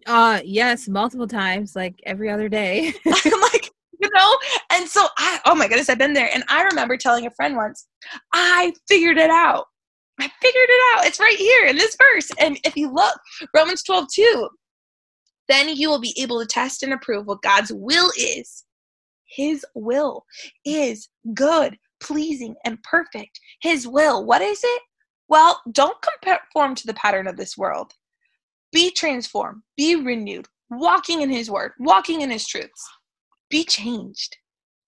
Uh 0.06 0.40
yes, 0.44 0.86
multiple 0.86 1.26
times, 1.26 1.74
like 1.74 1.98
every 2.06 2.30
other 2.30 2.48
day. 2.48 2.94
I'm 3.04 3.40
like, 3.40 3.72
you 4.00 4.08
know? 4.14 4.38
And 4.70 4.88
so 4.88 5.04
I, 5.18 5.40
oh 5.46 5.56
my 5.56 5.66
goodness, 5.66 5.88
I've 5.88 5.98
been 5.98 6.12
there. 6.12 6.30
And 6.32 6.44
I 6.46 6.62
remember 6.62 6.96
telling 6.96 7.26
a 7.26 7.30
friend 7.32 7.56
once, 7.56 7.88
I 8.32 8.72
figured 8.86 9.18
it 9.18 9.30
out. 9.30 9.66
I 10.20 10.30
figured 10.40 10.68
it 10.68 10.98
out. 10.98 11.06
It's 11.06 11.18
right 11.18 11.36
here 11.36 11.66
in 11.66 11.76
this 11.76 11.96
verse. 11.96 12.30
And 12.38 12.56
if 12.64 12.76
you 12.76 12.92
look, 12.92 13.18
Romans 13.52 13.82
12, 13.82 14.06
2, 14.14 14.48
then 15.50 15.68
you 15.68 15.88
will 15.88 16.00
be 16.00 16.14
able 16.20 16.40
to 16.40 16.46
test 16.46 16.82
and 16.82 16.92
approve 16.92 17.26
what 17.26 17.42
God's 17.42 17.72
will 17.72 18.10
is. 18.18 18.64
His 19.26 19.64
will 19.74 20.24
is 20.64 21.08
good, 21.34 21.76
pleasing, 22.00 22.54
and 22.64 22.82
perfect. 22.82 23.38
His 23.60 23.86
will, 23.86 24.24
what 24.24 24.42
is 24.42 24.60
it? 24.62 24.82
Well, 25.28 25.60
don't 25.70 25.96
conform 26.24 26.74
to 26.74 26.86
the 26.86 26.94
pattern 26.94 27.28
of 27.28 27.36
this 27.36 27.56
world. 27.56 27.92
Be 28.72 28.90
transformed, 28.90 29.62
be 29.76 29.96
renewed, 29.96 30.46
walking 30.70 31.22
in 31.22 31.30
His 31.30 31.50
word, 31.50 31.72
walking 31.78 32.20
in 32.20 32.30
His 32.30 32.46
truths. 32.46 32.88
Be 33.48 33.64
changed. 33.64 34.36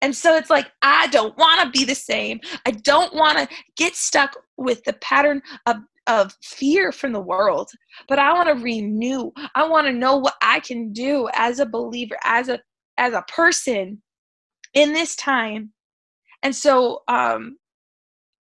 And 0.01 0.15
so 0.15 0.37
it's 0.37 0.51
like, 0.51 0.67
I 0.83 1.07
don't 1.09 1.37
want 1.39 1.63
to 1.63 1.79
be 1.79 1.85
the 1.85 1.95
same. 1.95 2.41
I 2.67 2.73
don't 2.73 3.15
want 3.15 3.39
to 3.39 3.49
get 3.77 3.95
stuck 3.95 4.37
with 4.57 4.83
the 4.83 4.95
pattern 4.95 5.43
of, 5.67 5.77
of 6.07 6.37
fear 6.43 6.93
from 6.93 7.13
the 7.13 7.21
world, 7.21 7.71
but 8.09 8.19
I 8.19 8.33
want 8.33 8.49
to 8.49 8.63
renew. 8.63 9.31
I 9.55 9.67
want 9.69 9.87
to 9.87 9.93
know 9.93 10.17
what 10.17 10.35
I 10.43 10.61
can 10.61 10.93
do 10.93 11.29
as 11.35 11.61
a 11.61 11.67
believer, 11.67 12.17
as 12.25 12.49
a 12.49 12.61
as 12.99 13.15
a 13.15 13.25
person 13.29 14.03
in 14.75 14.93
this 14.93 15.17
time. 15.17 15.73
And 16.43 16.55
so 16.55 17.03
um 17.09 17.57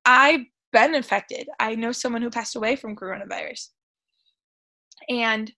I've 0.06 0.42
been 0.72 0.96
infected. 0.96 1.48
I 1.60 1.76
know 1.76 1.92
someone 1.92 2.22
who 2.22 2.30
passed 2.30 2.56
away 2.56 2.76
from 2.76 2.96
coronavirus. 2.96 3.70
And 5.10 5.52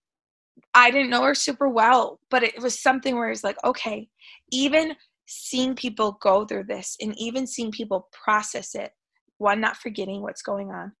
I 0.74 0.90
didn't 0.90 1.10
know 1.10 1.22
her 1.22 1.34
super 1.34 1.68
well, 1.68 2.20
but 2.30 2.42
it 2.42 2.60
was 2.60 2.80
something 2.80 3.16
where 3.16 3.30
it's 3.30 3.44
like, 3.44 3.56
okay, 3.64 4.08
even 4.52 4.94
seeing 5.26 5.74
people 5.74 6.18
go 6.20 6.44
through 6.44 6.64
this 6.64 6.96
and 7.00 7.14
even 7.18 7.46
seeing 7.46 7.70
people 7.70 8.08
process 8.12 8.74
it, 8.74 8.92
one, 9.38 9.60
not 9.60 9.76
forgetting 9.76 10.22
what's 10.22 10.42
going 10.42 10.70
on, 10.70 10.92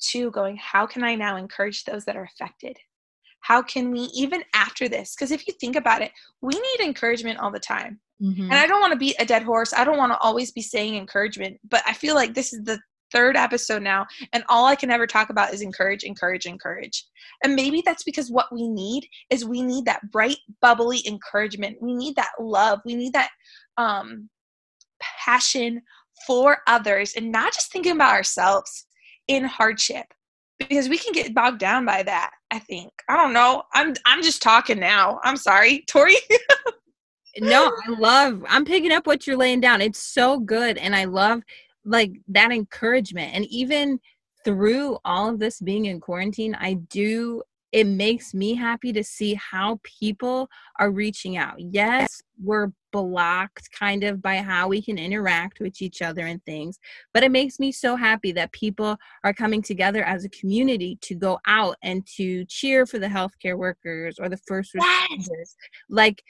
two, 0.00 0.30
going, 0.30 0.56
how 0.56 0.86
can 0.86 1.02
I 1.02 1.14
now 1.14 1.36
encourage 1.36 1.84
those 1.84 2.04
that 2.04 2.16
are 2.16 2.24
affected? 2.24 2.76
How 3.40 3.62
can 3.62 3.90
we, 3.90 4.10
even 4.14 4.42
after 4.54 4.88
this, 4.88 5.14
because 5.14 5.30
if 5.30 5.46
you 5.46 5.54
think 5.60 5.76
about 5.76 6.02
it, 6.02 6.10
we 6.40 6.54
need 6.54 6.84
encouragement 6.84 7.38
all 7.38 7.50
the 7.50 7.60
time. 7.60 8.00
Mm-hmm. 8.22 8.42
And 8.42 8.54
I 8.54 8.66
don't 8.66 8.80
want 8.80 8.92
to 8.92 8.98
beat 8.98 9.16
a 9.18 9.24
dead 9.24 9.44
horse. 9.44 9.72
I 9.72 9.84
don't 9.84 9.96
want 9.96 10.12
to 10.12 10.18
always 10.18 10.50
be 10.50 10.62
saying 10.62 10.96
encouragement, 10.96 11.58
but 11.68 11.82
I 11.86 11.92
feel 11.92 12.14
like 12.14 12.34
this 12.34 12.52
is 12.52 12.64
the 12.64 12.80
third 13.12 13.36
episode 13.36 13.82
now, 13.82 14.06
and 14.32 14.44
all 14.48 14.66
I 14.66 14.74
can 14.74 14.90
ever 14.90 15.06
talk 15.06 15.30
about 15.30 15.54
is 15.54 15.62
encourage, 15.62 16.04
encourage, 16.04 16.46
encourage. 16.46 17.06
And 17.42 17.54
maybe 17.54 17.82
that's 17.84 18.04
because 18.04 18.30
what 18.30 18.52
we 18.52 18.68
need 18.68 19.06
is 19.30 19.44
we 19.44 19.62
need 19.62 19.86
that 19.86 20.10
bright, 20.10 20.38
bubbly 20.60 21.02
encouragement. 21.06 21.78
We 21.80 21.94
need 21.94 22.16
that 22.16 22.32
love. 22.38 22.80
We 22.84 22.96
need 22.96 23.12
that 23.14 23.30
um, 23.78 24.28
passion 25.00 25.80
for 26.26 26.58
others 26.66 27.14
and 27.16 27.30
not 27.30 27.52
just 27.52 27.72
thinking 27.72 27.92
about 27.92 28.12
ourselves 28.12 28.86
in 29.28 29.44
hardship 29.44 30.06
because 30.58 30.88
we 30.88 30.98
can 30.98 31.12
get 31.12 31.34
bogged 31.34 31.60
down 31.60 31.84
by 31.84 32.02
that 32.02 32.32
i 32.50 32.58
think. 32.58 32.90
I 33.08 33.16
don't 33.16 33.32
know. 33.32 33.62
I'm 33.72 33.94
i'm 34.06 34.22
just 34.22 34.42
talking 34.42 34.78
now. 34.78 35.20
I'm 35.22 35.36
sorry. 35.36 35.84
Tori? 35.88 36.16
No 37.40 37.70
i 37.86 37.90
love 37.98 38.44
i'm 38.48 38.64
picking 38.64 38.92
up 38.92 39.06
what 39.06 39.26
you're 39.26 39.36
laying 39.36 39.60
down. 39.60 39.80
It's 39.80 40.02
so 40.02 40.40
good 40.40 40.78
and 40.78 40.94
i 40.96 41.04
love 41.04 41.42
like 41.84 42.12
that 42.28 42.52
encouragement. 42.52 43.34
And 43.34 43.44
even 43.46 44.00
through 44.44 44.98
all 45.04 45.28
of 45.28 45.38
this 45.38 45.60
being 45.60 45.86
in 45.86 46.00
quarantine 46.00 46.56
i 46.60 46.74
do 46.74 47.42
it 47.72 47.86
makes 47.86 48.32
me 48.32 48.54
happy 48.54 48.92
to 48.92 49.04
see 49.04 49.34
how 49.34 49.78
people 49.82 50.48
are 50.78 50.90
reaching 50.90 51.36
out 51.36 51.54
yes 51.58 52.22
we're 52.42 52.72
blocked 52.90 53.70
kind 53.72 54.04
of 54.04 54.22
by 54.22 54.36
how 54.36 54.68
we 54.68 54.80
can 54.80 54.98
interact 54.98 55.60
with 55.60 55.80
each 55.82 56.00
other 56.00 56.26
and 56.26 56.42
things 56.44 56.78
but 57.12 57.22
it 57.22 57.30
makes 57.30 57.58
me 57.58 57.70
so 57.70 57.96
happy 57.96 58.32
that 58.32 58.50
people 58.52 58.96
are 59.24 59.34
coming 59.34 59.60
together 59.60 60.02
as 60.04 60.24
a 60.24 60.30
community 60.30 60.96
to 61.02 61.14
go 61.14 61.38
out 61.46 61.76
and 61.82 62.06
to 62.06 62.44
cheer 62.46 62.86
for 62.86 62.98
the 62.98 63.06
healthcare 63.06 63.58
workers 63.58 64.18
or 64.18 64.28
the 64.28 64.38
first 64.38 64.72
responders 64.74 65.28
yes. 65.38 65.56
like 65.90 66.22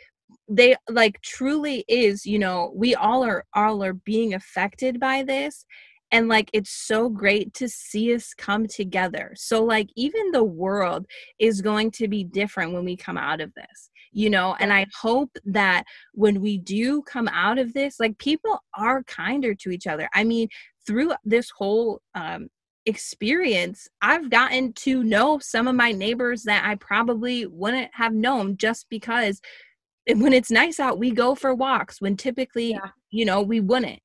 they 0.49 0.77
like 0.91 1.21
truly 1.23 1.85
is 1.89 2.27
you 2.27 2.39
know 2.39 2.73
we 2.75 2.95
all 2.95 3.25
are 3.25 3.45
all 3.55 3.83
are 3.83 3.95
being 3.95 4.35
affected 4.35 4.99
by 4.99 5.23
this 5.23 5.65
and 6.11 6.29
like 6.29 6.51
it's 6.53 6.71
so 6.71 7.09
great 7.09 7.53
to 7.55 7.69
see 7.69 8.15
us 8.15 8.33
come 8.35 8.67
together. 8.67 9.33
So 9.37 9.63
like 9.63 9.89
even 9.97 10.31
the 10.31 10.45
world 10.45 11.07
is 11.39 11.61
going 11.61 11.91
to 11.93 12.09
be 12.09 12.25
different 12.25 12.73
when 12.73 12.85
we 12.85 12.97
come 12.97 13.19
out 13.19 13.41
of 13.41 13.53
this 13.55 13.91
you 14.13 14.31
know? 14.31 14.57
And 14.59 14.73
i 14.73 14.87
hope 15.01 15.31
that 15.45 15.85
when 16.13 16.41
we 16.41 16.59
do 16.59 17.03
come 17.03 17.29
out 17.29 17.59
of 17.59 17.73
this 17.75 18.01
like 18.01 18.19
people 18.19 18.59
are 18.77 19.03
kinder 19.05 19.55
to 19.57 19.71
each 19.71 19.87
other. 19.87 20.09
I 20.15 20.25
mean 20.25 20.49
through 20.87 21.13
this 21.25 21.51
whole 21.51 22.01
um 22.15 22.49
experience, 22.87 23.87
I've 24.01 24.31
gotten 24.31 24.73
to 24.85 25.05
know 25.05 25.39
some 25.41 25.69
of 25.69 25.75
my 25.75 25.93
neighbors 25.93 26.43
that 26.45 26.65
I 26.65 26.75
probably 26.77 27.47
wouldn't 27.47 27.91
have 27.93 28.15
known 28.15 28.57
just 28.57 28.87
because 28.89 29.41
when 30.09 30.33
it's 30.33 30.51
nice 30.51 30.81
out, 30.81 30.99
we 30.99 31.11
go 31.11 31.35
for 31.35 31.55
walks 31.55 32.01
when 32.01 32.17
typically, 32.17 32.71
yeah. 32.71 32.91
you 33.11 33.27
know, 33.27 33.43
we 33.43 33.61
wouldn't 33.61 34.01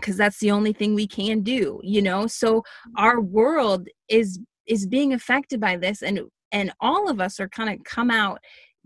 because 0.00 0.16
that's 0.16 0.38
the 0.38 0.50
only 0.50 0.72
thing 0.72 0.94
we 0.94 1.06
can 1.06 1.42
do, 1.42 1.80
you 1.82 2.02
know? 2.02 2.26
So 2.26 2.62
our 2.96 3.20
world 3.20 3.88
is 4.08 4.40
is 4.66 4.86
being 4.86 5.12
affected 5.12 5.60
by 5.60 5.76
this 5.76 6.02
and 6.02 6.20
and 6.52 6.72
all 6.80 7.08
of 7.08 7.20
us 7.20 7.40
are 7.40 7.48
kind 7.48 7.70
of 7.70 7.84
come 7.84 8.10
out 8.10 8.40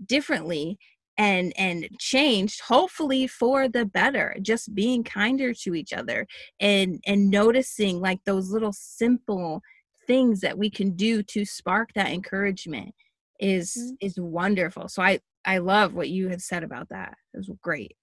differently 0.06 0.78
and 1.16 1.52
and 1.56 1.88
changed 1.98 2.60
hopefully 2.62 3.26
for 3.26 3.68
the 3.68 3.84
better 3.84 4.36
just 4.42 4.74
being 4.74 5.04
kinder 5.04 5.52
to 5.54 5.74
each 5.74 5.92
other 5.92 6.26
and 6.58 7.00
and 7.06 7.30
noticing 7.30 8.00
like 8.00 8.18
those 8.24 8.50
little 8.50 8.72
simple 8.72 9.60
things 10.06 10.40
that 10.40 10.58
we 10.58 10.68
can 10.68 10.96
do 10.96 11.22
to 11.22 11.44
spark 11.44 11.90
that 11.94 12.10
encouragement 12.10 12.92
is 13.38 13.76
mm-hmm. 13.76 13.94
is 14.00 14.18
wonderful 14.18 14.88
so 14.88 15.02
i 15.02 15.20
I 15.44 15.58
love 15.58 15.94
what 15.94 16.08
you 16.08 16.28
had 16.28 16.42
said 16.42 16.62
about 16.62 16.88
that. 16.88 17.16
It 17.32 17.38
was 17.38 17.50
great. 17.60 17.96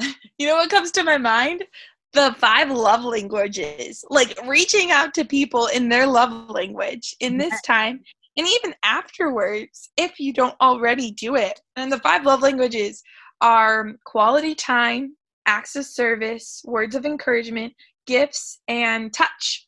You 0.38 0.46
know 0.46 0.54
what 0.54 0.70
comes 0.70 0.90
to 0.92 1.02
my 1.02 1.18
mind? 1.18 1.64
The 2.12 2.34
five 2.38 2.70
love 2.70 3.04
languages. 3.04 4.04
Like 4.10 4.36
reaching 4.46 4.90
out 4.90 5.14
to 5.14 5.24
people 5.24 5.66
in 5.68 5.88
their 5.88 6.06
love 6.06 6.50
language 6.50 7.14
in 7.20 7.36
this 7.38 7.60
time 7.62 8.00
and 8.36 8.46
even 8.46 8.74
afterwards 8.84 9.90
if 9.96 10.18
you 10.18 10.32
don't 10.32 10.54
already 10.60 11.10
do 11.12 11.36
it. 11.36 11.60
And 11.76 11.90
the 11.90 11.98
five 12.00 12.24
love 12.24 12.42
languages 12.42 13.02
are 13.40 13.92
quality 14.04 14.54
time, 14.54 15.16
acts 15.46 15.76
of 15.76 15.84
service, 15.84 16.62
words 16.64 16.94
of 16.94 17.04
encouragement, 17.04 17.74
gifts, 18.06 18.60
and 18.68 19.12
touch 19.12 19.66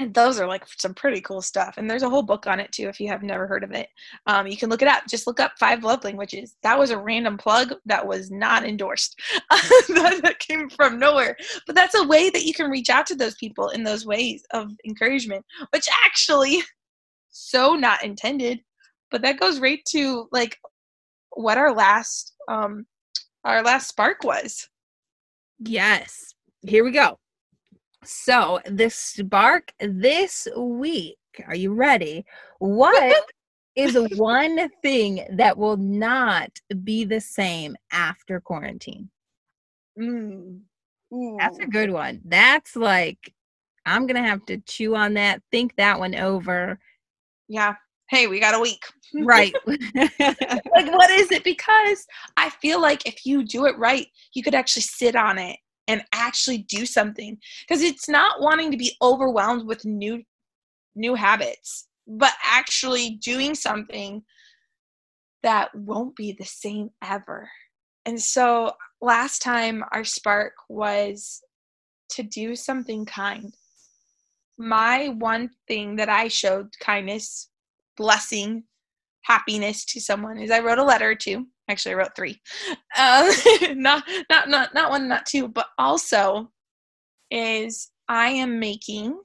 and 0.00 0.12
those 0.12 0.40
are 0.40 0.46
like 0.46 0.64
some 0.76 0.92
pretty 0.92 1.20
cool 1.20 1.40
stuff 1.40 1.74
and 1.76 1.88
there's 1.88 2.02
a 2.02 2.08
whole 2.08 2.22
book 2.22 2.46
on 2.46 2.58
it 2.58 2.72
too 2.72 2.88
if 2.88 2.98
you 2.98 3.08
have 3.08 3.22
never 3.22 3.46
heard 3.46 3.62
of 3.62 3.70
it. 3.72 3.88
Um, 4.26 4.46
you 4.46 4.56
can 4.56 4.68
look 4.68 4.82
it 4.82 4.88
up. 4.88 5.04
Just 5.08 5.26
look 5.26 5.38
up 5.38 5.52
five 5.58 5.84
love 5.84 6.02
languages. 6.02 6.56
That 6.62 6.78
was 6.78 6.90
a 6.90 6.98
random 6.98 7.38
plug 7.38 7.74
that 7.86 8.06
was 8.06 8.30
not 8.30 8.64
endorsed. 8.64 9.20
That, 9.94 10.20
that 10.22 10.38
came 10.38 10.68
from 10.68 10.98
nowhere. 10.98 11.36
But 11.66 11.76
that's 11.76 11.94
a 11.94 12.06
way 12.06 12.28
that 12.30 12.44
you 12.44 12.52
can 12.52 12.70
reach 12.70 12.90
out 12.90 13.06
to 13.06 13.14
those 13.14 13.34
people 13.36 13.68
in 13.68 13.84
those 13.84 14.04
ways 14.04 14.42
of 14.52 14.70
encouragement 14.86 15.44
which 15.70 15.86
actually 16.04 16.62
so 17.30 17.74
not 17.74 18.04
intended 18.04 18.60
but 19.10 19.22
that 19.22 19.40
goes 19.40 19.60
right 19.60 19.80
to 19.88 20.28
like 20.32 20.58
what 21.30 21.58
our 21.58 21.72
last 21.72 22.34
um 22.48 22.86
our 23.44 23.62
last 23.62 23.88
spark 23.88 24.24
was. 24.24 24.68
Yes. 25.60 26.34
Here 26.62 26.82
we 26.82 26.90
go 26.90 27.18
so, 28.04 28.60
the 28.66 28.90
spark 28.90 29.72
this 29.80 30.48
week, 30.56 31.16
are 31.46 31.54
you 31.54 31.72
ready? 31.72 32.24
What 32.58 33.24
is 33.76 33.96
one 34.16 34.68
thing 34.82 35.26
that 35.32 35.56
will 35.56 35.76
not 35.76 36.50
be 36.82 37.04
the 37.04 37.20
same 37.20 37.76
after 37.90 38.40
quarantine? 38.40 39.10
Mm. 39.98 40.60
That's 41.38 41.58
a 41.58 41.66
good 41.66 41.90
one. 41.90 42.20
That's 42.24 42.76
like, 42.76 43.32
I'm 43.86 44.06
going 44.06 44.22
to 44.22 44.28
have 44.28 44.44
to 44.46 44.58
chew 44.58 44.96
on 44.96 45.14
that, 45.14 45.42
think 45.50 45.76
that 45.76 45.98
one 45.98 46.14
over. 46.14 46.78
Yeah. 47.48 47.74
hey, 48.10 48.26
we 48.26 48.40
got 48.40 48.54
a 48.54 48.60
week. 48.60 48.82
right. 49.14 49.54
like, 49.66 50.92
what 50.92 51.10
is 51.10 51.30
it? 51.30 51.44
Because 51.44 52.06
I 52.36 52.50
feel 52.50 52.80
like 52.80 53.06
if 53.06 53.26
you 53.26 53.44
do 53.44 53.66
it 53.66 53.78
right, 53.78 54.06
you 54.34 54.42
could 54.42 54.54
actually 54.54 54.82
sit 54.82 55.14
on 55.14 55.38
it 55.38 55.58
and 55.88 56.04
actually 56.12 56.58
do 56.58 56.86
something. 56.86 57.38
Because 57.66 57.82
it's 57.82 58.08
not 58.08 58.40
wanting 58.40 58.70
to 58.70 58.76
be 58.76 58.96
overwhelmed 59.02 59.66
with 59.66 59.84
new 59.84 60.22
new 60.96 61.14
habits, 61.14 61.88
but 62.06 62.32
actually 62.44 63.18
doing 63.22 63.54
something 63.54 64.22
that 65.42 65.74
won't 65.74 66.14
be 66.16 66.32
the 66.32 66.44
same 66.44 66.90
ever. 67.02 67.50
And 68.06 68.20
so 68.20 68.72
last 69.00 69.42
time 69.42 69.82
our 69.92 70.04
spark 70.04 70.52
was 70.68 71.42
to 72.10 72.22
do 72.22 72.54
something 72.54 73.04
kind. 73.04 73.54
My 74.56 75.08
one 75.08 75.50
thing 75.66 75.96
that 75.96 76.08
I 76.08 76.28
showed 76.28 76.78
kindness, 76.78 77.50
blessing, 77.96 78.64
happiness 79.24 79.84
to 79.86 80.00
someone 80.00 80.38
is 80.38 80.50
I 80.50 80.60
wrote 80.60 80.78
a 80.78 80.84
letter 80.84 81.14
to. 81.14 81.46
Actually, 81.68 81.92
I 81.92 81.98
wrote 81.98 82.16
three. 82.16 82.40
Uh, 82.96 83.32
not 83.74 84.04
not 84.30 84.48
not 84.48 84.74
not 84.74 84.90
one, 84.90 85.08
not 85.08 85.26
two, 85.26 85.48
but 85.48 85.66
also 85.78 86.50
is 87.30 87.90
I 88.08 88.28
am 88.28 88.60
making 88.60 89.18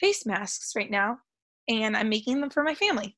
face 0.00 0.26
masks 0.26 0.72
right 0.74 0.90
now, 0.90 1.18
and 1.68 1.96
I'm 1.96 2.08
making 2.08 2.40
them 2.40 2.50
for 2.50 2.64
my 2.64 2.74
family. 2.74 3.16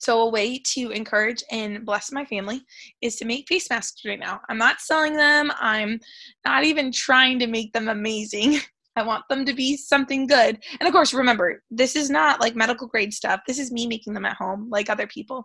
So, 0.00 0.22
a 0.22 0.30
way 0.30 0.58
to 0.58 0.90
encourage 0.90 1.44
and 1.50 1.86
bless 1.86 2.10
my 2.10 2.24
family 2.24 2.62
is 3.00 3.16
to 3.16 3.24
make 3.24 3.46
face 3.48 3.70
masks 3.70 4.02
right 4.04 4.18
now. 4.18 4.40
I'm 4.48 4.58
not 4.58 4.80
selling 4.80 5.16
them, 5.16 5.50
I'm 5.58 6.00
not 6.44 6.64
even 6.64 6.92
trying 6.92 7.38
to 7.38 7.46
make 7.46 7.72
them 7.72 7.88
amazing. 7.88 8.60
I 8.96 9.02
want 9.02 9.24
them 9.28 9.44
to 9.46 9.54
be 9.54 9.76
something 9.76 10.26
good. 10.26 10.58
And 10.78 10.86
of 10.86 10.92
course, 10.92 11.14
remember, 11.14 11.62
this 11.70 11.96
is 11.96 12.10
not 12.10 12.40
like 12.40 12.54
medical 12.54 12.86
grade 12.86 13.14
stuff. 13.14 13.40
This 13.46 13.58
is 13.58 13.72
me 13.72 13.86
making 13.86 14.12
them 14.12 14.26
at 14.26 14.36
home 14.36 14.68
like 14.70 14.90
other 14.90 15.06
people. 15.06 15.44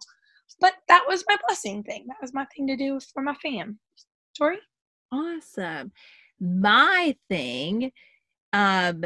But 0.60 0.74
that 0.88 1.04
was 1.08 1.24
my 1.28 1.38
blessing 1.48 1.84
thing. 1.84 2.06
That 2.08 2.22
was 2.22 2.34
my 2.34 2.46
thing 2.46 2.68
to 2.68 2.76
do 2.76 3.00
for 3.14 3.22
my 3.22 3.36
fam. 3.36 3.80
Tori? 4.38 4.60
Awesome. 5.12 5.92
My 6.40 7.16
thing 7.30 7.92
um 8.54 9.06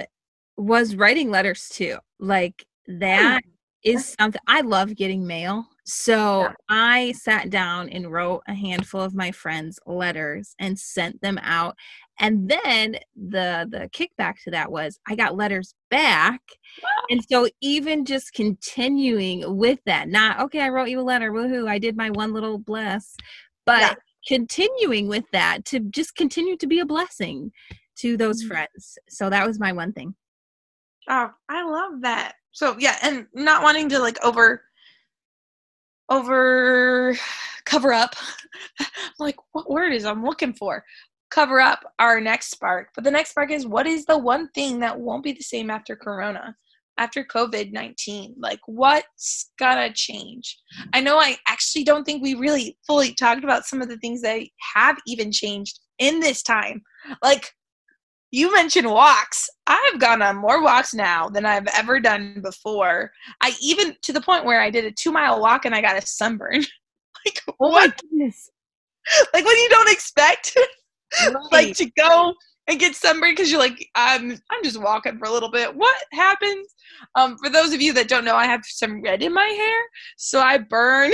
was 0.57 0.95
writing 0.95 1.29
letters 1.29 1.69
too. 1.69 1.97
Like 2.19 2.65
that 2.87 3.41
is 3.83 4.15
something 4.19 4.41
I 4.47 4.61
love 4.61 4.95
getting 4.95 5.25
mail. 5.25 5.65
So 5.91 6.43
yeah. 6.43 6.53
I 6.69 7.11
sat 7.11 7.49
down 7.49 7.89
and 7.89 8.09
wrote 8.09 8.43
a 8.47 8.53
handful 8.53 9.01
of 9.01 9.13
my 9.13 9.29
friends 9.31 9.77
letters 9.85 10.55
and 10.57 10.79
sent 10.79 11.21
them 11.21 11.37
out. 11.39 11.75
And 12.17 12.49
then 12.49 12.95
the 13.13 13.67
the 13.69 13.89
kickback 13.93 14.41
to 14.43 14.51
that 14.51 14.71
was 14.71 14.97
I 15.09 15.15
got 15.15 15.35
letters 15.35 15.75
back. 15.89 16.39
And 17.09 17.21
so 17.29 17.49
even 17.59 18.05
just 18.05 18.33
continuing 18.33 19.57
with 19.57 19.79
that, 19.85 20.07
not 20.07 20.39
okay, 20.39 20.61
I 20.61 20.69
wrote 20.69 20.87
you 20.87 21.01
a 21.01 21.03
letter, 21.03 21.33
woohoo, 21.33 21.67
I 21.67 21.77
did 21.77 21.97
my 21.97 22.09
one 22.09 22.31
little 22.31 22.57
bless, 22.57 23.17
but 23.65 23.81
yeah. 23.81 23.93
continuing 24.25 25.09
with 25.09 25.25
that 25.33 25.65
to 25.65 25.81
just 25.81 26.15
continue 26.15 26.55
to 26.55 26.67
be 26.67 26.79
a 26.79 26.85
blessing 26.85 27.51
to 27.97 28.15
those 28.15 28.41
mm-hmm. 28.41 28.53
friends. 28.53 28.97
So 29.09 29.29
that 29.29 29.45
was 29.45 29.59
my 29.59 29.73
one 29.73 29.91
thing. 29.91 30.15
Oh, 31.09 31.31
I 31.49 31.63
love 31.65 32.01
that. 32.03 32.35
So 32.53 32.77
yeah, 32.79 32.97
and 33.01 33.27
not 33.33 33.63
wanting 33.63 33.89
to 33.89 33.99
like 33.99 34.23
over 34.23 34.61
over 36.11 37.17
cover 37.65 37.93
up 37.93 38.15
like 39.19 39.37
what 39.53 39.69
word 39.69 39.93
is 39.93 40.05
I'm 40.05 40.23
looking 40.23 40.53
for? 40.53 40.83
Cover 41.29 41.61
up 41.61 41.79
our 41.99 42.19
next 42.19 42.51
spark. 42.51 42.89
But 42.93 43.05
the 43.05 43.11
next 43.11 43.31
spark 43.31 43.51
is 43.51 43.65
what 43.65 43.87
is 43.87 44.05
the 44.05 44.17
one 44.17 44.49
thing 44.49 44.79
that 44.79 44.99
won't 44.99 45.23
be 45.23 45.31
the 45.31 45.41
same 45.41 45.69
after 45.69 45.95
corona? 45.95 46.55
After 46.97 47.23
COVID 47.23 47.71
19? 47.71 48.35
Like, 48.37 48.59
what's 48.65 49.51
gonna 49.57 49.91
change? 49.93 50.59
I 50.93 50.99
know 50.99 51.17
I 51.17 51.37
actually 51.47 51.85
don't 51.85 52.03
think 52.03 52.21
we 52.21 52.35
really 52.35 52.77
fully 52.85 53.13
talked 53.13 53.43
about 53.43 53.65
some 53.65 53.81
of 53.81 53.87
the 53.87 53.97
things 53.97 54.21
that 54.21 54.41
have 54.75 54.97
even 55.07 55.31
changed 55.31 55.79
in 55.99 56.19
this 56.19 56.43
time. 56.43 56.81
Like, 57.23 57.53
you 58.31 58.53
mentioned 58.53 58.89
walks. 58.89 59.49
I've 59.67 59.99
gone 59.99 60.21
on 60.21 60.37
more 60.37 60.63
walks 60.63 60.93
now 60.93 61.29
than 61.29 61.45
I've 61.45 61.67
ever 61.75 61.99
done 61.99 62.41
before. 62.41 63.11
I 63.41 63.53
even 63.61 63.95
to 64.03 64.13
the 64.13 64.21
point 64.21 64.45
where 64.45 64.61
I 64.61 64.69
did 64.69 64.85
a 64.85 64.91
two 64.91 65.11
mile 65.11 65.39
walk 65.39 65.65
and 65.65 65.75
I 65.75 65.81
got 65.81 66.01
a 66.01 66.05
sunburn. 66.05 66.63
like 67.25 67.41
oh 67.59 67.69
what? 67.69 68.01
Like 69.33 69.43
when 69.43 69.57
you 69.57 69.69
don't 69.69 69.89
expect, 69.89 70.55
right. 71.25 71.35
like 71.51 71.75
to 71.77 71.89
go 71.97 72.35
and 72.67 72.79
get 72.79 72.95
sunburned 72.95 73.35
because 73.35 73.51
you're 73.51 73.59
like, 73.59 73.83
I'm 73.95 74.31
I'm 74.51 74.63
just 74.63 74.79
walking 74.79 75.17
for 75.17 75.25
a 75.25 75.31
little 75.31 75.49
bit. 75.49 75.75
What 75.75 76.03
happens? 76.13 76.67
Um, 77.15 77.35
for 77.39 77.49
those 77.49 77.73
of 77.73 77.81
you 77.81 77.93
that 77.93 78.07
don't 78.07 78.23
know, 78.23 78.35
I 78.35 78.45
have 78.45 78.61
some 78.63 79.01
red 79.01 79.23
in 79.23 79.33
my 79.33 79.47
hair, 79.47 79.75
so 80.17 80.39
I 80.39 80.59
burn 80.59 81.13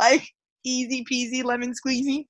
like 0.00 0.26
easy 0.64 1.04
peasy 1.10 1.42
lemon 1.42 1.72
squeezy. 1.72 2.26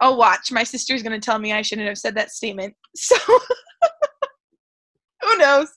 Oh, 0.00 0.14
watch. 0.14 0.50
My 0.50 0.64
sister's 0.64 1.02
going 1.02 1.18
to 1.18 1.24
tell 1.24 1.38
me 1.38 1.52
I 1.52 1.62
shouldn't 1.62 1.88
have 1.88 1.98
said 1.98 2.14
that 2.16 2.30
statement. 2.30 2.74
So 2.96 3.16
who 5.22 5.36
knows? 5.36 5.68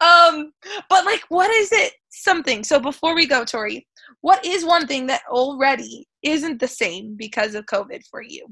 Um, 0.00 0.52
but 0.88 1.04
like, 1.04 1.22
what 1.28 1.50
is 1.50 1.72
it? 1.72 1.94
Something. 2.10 2.62
So 2.62 2.78
before 2.78 3.14
we 3.14 3.26
go, 3.26 3.44
Tori, 3.44 3.86
what 4.20 4.44
is 4.44 4.64
one 4.64 4.86
thing 4.86 5.06
that 5.06 5.22
already 5.30 6.06
isn't 6.22 6.60
the 6.60 6.68
same 6.68 7.16
because 7.16 7.54
of 7.54 7.66
COVID 7.66 8.02
for 8.10 8.22
you? 8.22 8.46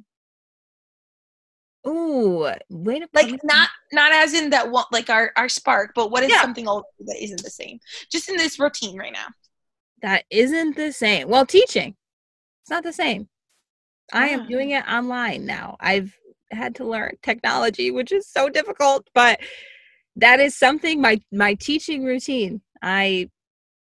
Ooh, 1.87 2.51
wait 2.69 3.03
a 3.03 3.09
minute. 3.09 3.11
like 3.15 3.41
not 3.43 3.71
not 3.91 4.13
as 4.13 4.35
in 4.35 4.51
that 4.51 4.71
one 4.71 4.85
like 4.93 5.09
our 5.09 5.33
our 5.37 5.49
spark, 5.49 5.93
but 5.95 6.11
what 6.11 6.23
is 6.23 6.31
yeah. 6.31 6.43
something 6.43 6.67
that 6.67 7.17
isn't 7.19 7.43
the 7.43 7.49
same? 7.49 7.79
Just 8.13 8.29
in 8.29 8.37
this 8.37 8.59
routine 8.59 8.99
right 8.99 9.13
now. 9.13 9.29
That 10.03 10.25
isn't 10.31 10.77
the 10.77 10.93
same. 10.93 11.29
Well, 11.29 11.47
teaching. 11.47 11.97
It's 12.63 12.71
not 12.71 12.83
the 12.83 12.93
same. 12.93 13.30
I 14.13 14.29
am 14.29 14.47
doing 14.47 14.71
it 14.71 14.87
online 14.89 15.47
now. 15.47 15.77
I've 15.81 16.15
had 16.51 16.75
to 16.77 16.85
learn 16.85 17.17
technology, 17.23 17.91
which 17.91 18.13
is 18.13 18.27
so 18.27 18.49
difficult, 18.49 19.09
but 19.15 19.41
that 20.17 20.41
is 20.41 20.57
something 20.57 21.01
my 21.01 21.21
my 21.33 21.55
teaching 21.55 22.05
routine. 22.05 22.61
I 22.83 23.31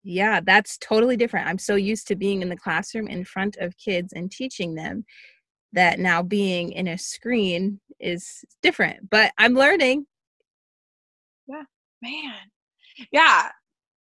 yeah, 0.05 0.41
that's 0.41 0.79
totally 0.79 1.17
different. 1.17 1.49
I'm 1.49 1.59
so 1.59 1.75
used 1.75 2.09
to 2.09 2.17
being 2.17 2.43
in 2.43 2.49
the 2.49 2.57
classroom 2.57 3.09
in 3.09 3.25
front 3.25 3.57
of 3.57 3.77
kids 3.77 4.13
and 4.13 4.31
teaching 4.31 4.75
them 4.75 5.05
that 5.73 5.99
now 5.99 6.23
being 6.23 6.73
in 6.73 6.89
a 6.89 6.97
screen 6.97 7.81
is 8.01 8.45
different, 8.63 9.11
but 9.11 9.33
I'm 9.39 9.55
learning. 9.55 10.07
Yeah, 11.47 11.65
man. 12.01 12.35
Yeah, 13.13 13.49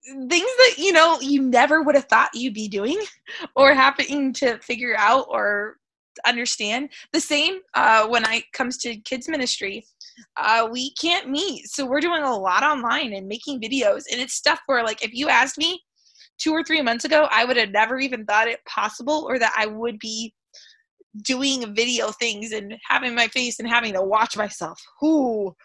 things 0.06 0.30
that 0.32 0.74
you 0.78 0.92
know 0.92 1.20
you 1.22 1.42
never 1.42 1.82
would 1.82 1.96
have 1.96 2.06
thought 2.06 2.30
you'd 2.34 2.54
be 2.54 2.68
doing 2.68 3.02
or 3.56 3.74
having 3.74 4.34
to 4.34 4.58
figure 4.60 4.96
out 4.98 5.28
or 5.30 5.78
understand. 6.26 6.90
The 7.14 7.20
same 7.20 7.60
uh, 7.74 8.08
when 8.08 8.24
it 8.30 8.44
comes 8.54 8.78
to 8.80 8.98
kids 8.98 9.28
ministry. 9.28 9.86
Uh, 10.38 10.70
we 10.72 10.94
can't 10.94 11.30
meet, 11.30 11.68
so 11.68 11.86
we're 11.86 12.00
doing 12.00 12.24
a 12.24 12.38
lot 12.38 12.64
online 12.64 13.14
and 13.14 13.28
making 13.28 13.60
videos. 13.60 14.04
And 14.10 14.22
it's 14.22 14.34
stuff 14.34 14.62
where, 14.66 14.84
like, 14.84 15.04
if 15.04 15.14
you 15.14 15.28
asked 15.28 15.58
me 15.58 15.82
two 16.38 16.52
or 16.52 16.64
three 16.64 16.82
months 16.82 17.06
ago, 17.06 17.28
I 17.32 17.46
would 17.46 17.58
have 17.58 17.72
never 17.72 18.00
even 18.00 18.26
thought 18.26 18.48
it 18.48 18.64
possible 18.66 19.26
or 19.28 19.40
that 19.40 19.54
I 19.58 19.66
would 19.66 20.00
be 20.00 20.34
doing 21.22 21.74
video 21.74 22.12
things 22.12 22.52
and 22.52 22.76
having 22.88 23.16
my 23.16 23.28
face 23.28 23.60
and 23.60 23.68
having 23.68 23.94
to 23.94 24.02
watch 24.02 24.36
myself. 24.38 24.82
Who, 25.00 25.56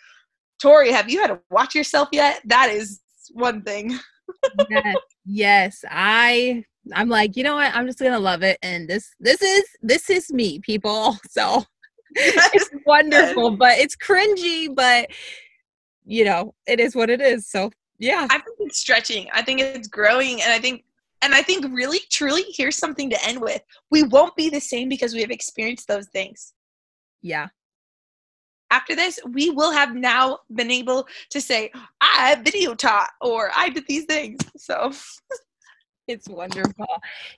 Tori, 0.61 0.93
have 0.93 1.11
you 1.11 1.21
had 1.21 1.29
to 1.29 1.41
watch 1.51 1.75
yourself 1.75 2.09
yet? 2.13 2.41
That 2.45 2.71
is 2.71 3.01
one 3.33 3.63
thing. 3.63 3.99
yes, 4.71 4.97
yes, 5.25 5.85
I 5.91 6.65
I'm 6.95 7.09
like, 7.09 7.37
you 7.37 7.45
know 7.45 7.57
what? 7.57 7.75
I'm 7.75 7.87
just 7.87 7.99
gonna 7.99 8.19
love 8.19 8.43
it, 8.43 8.59
and 8.62 8.88
this 8.88 9.11
this 9.21 9.43
is 9.43 9.64
this 9.83 10.11
is 10.11 10.33
me, 10.33 10.61
people. 10.61 11.16
So 11.31 11.64
it's 12.12 12.71
wonderful, 12.87 13.57
but 13.57 13.79
it's 13.79 13.97
cringy, 13.97 14.75
but 14.75 15.11
you 16.05 16.25
know, 16.25 16.55
it 16.66 16.81
is 16.81 16.97
what 16.97 17.09
it 17.11 17.21
is. 17.21 17.47
So 17.49 17.71
yeah, 17.99 18.27
I 18.31 18.38
think 18.38 18.57
it's 18.61 18.79
stretching. 18.79 19.29
I 19.33 19.43
think 19.43 19.61
it's 19.61 19.88
growing, 19.88 20.43
and 20.43 20.53
I 20.53 20.59
think 20.59 20.85
and 21.23 21.35
I 21.35 21.43
think 21.43 21.66
really 21.73 22.01
truly 22.11 22.45
here's 22.49 22.77
something 22.77 23.11
to 23.11 23.27
end 23.27 23.40
with. 23.40 23.62
We 23.90 24.05
won't 24.05 24.35
be 24.37 24.49
the 24.49 24.61
same 24.61 24.88
because 24.88 25.14
we 25.14 25.21
have 25.21 25.31
experienced 25.31 25.87
those 25.87 26.09
things. 26.09 26.55
Yeah. 27.23 27.49
After 28.71 28.95
this, 28.95 29.19
we 29.29 29.51
will 29.51 29.73
have 29.73 29.95
now 29.95 30.38
been 30.55 30.71
able 30.71 31.07
to 31.31 31.40
say, 31.40 31.73
I 32.01 32.37
video 32.37 32.75
taught 32.75 33.11
or 33.21 33.51
I 33.55 33.69
did 33.69 33.85
these 33.88 34.05
things. 34.05 34.40
So 34.57 34.93
It's 36.11 36.29
wonderful. 36.29 36.88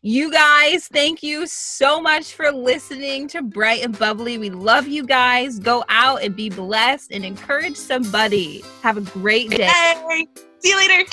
You 0.00 0.32
guys, 0.32 0.88
thank 0.88 1.22
you 1.22 1.46
so 1.46 2.00
much 2.00 2.32
for 2.32 2.50
listening 2.50 3.28
to 3.28 3.42
Bright 3.42 3.84
and 3.84 3.98
Bubbly. 3.98 4.38
We 4.38 4.48
love 4.48 4.88
you 4.88 5.04
guys. 5.04 5.58
Go 5.58 5.84
out 5.90 6.22
and 6.22 6.34
be 6.34 6.48
blessed 6.48 7.12
and 7.12 7.22
encourage 7.22 7.76
somebody. 7.76 8.64
Have 8.80 8.96
a 8.96 9.02
great 9.02 9.50
day. 9.50 9.68
See 10.60 10.70
you 10.70 10.76
later. 10.78 11.04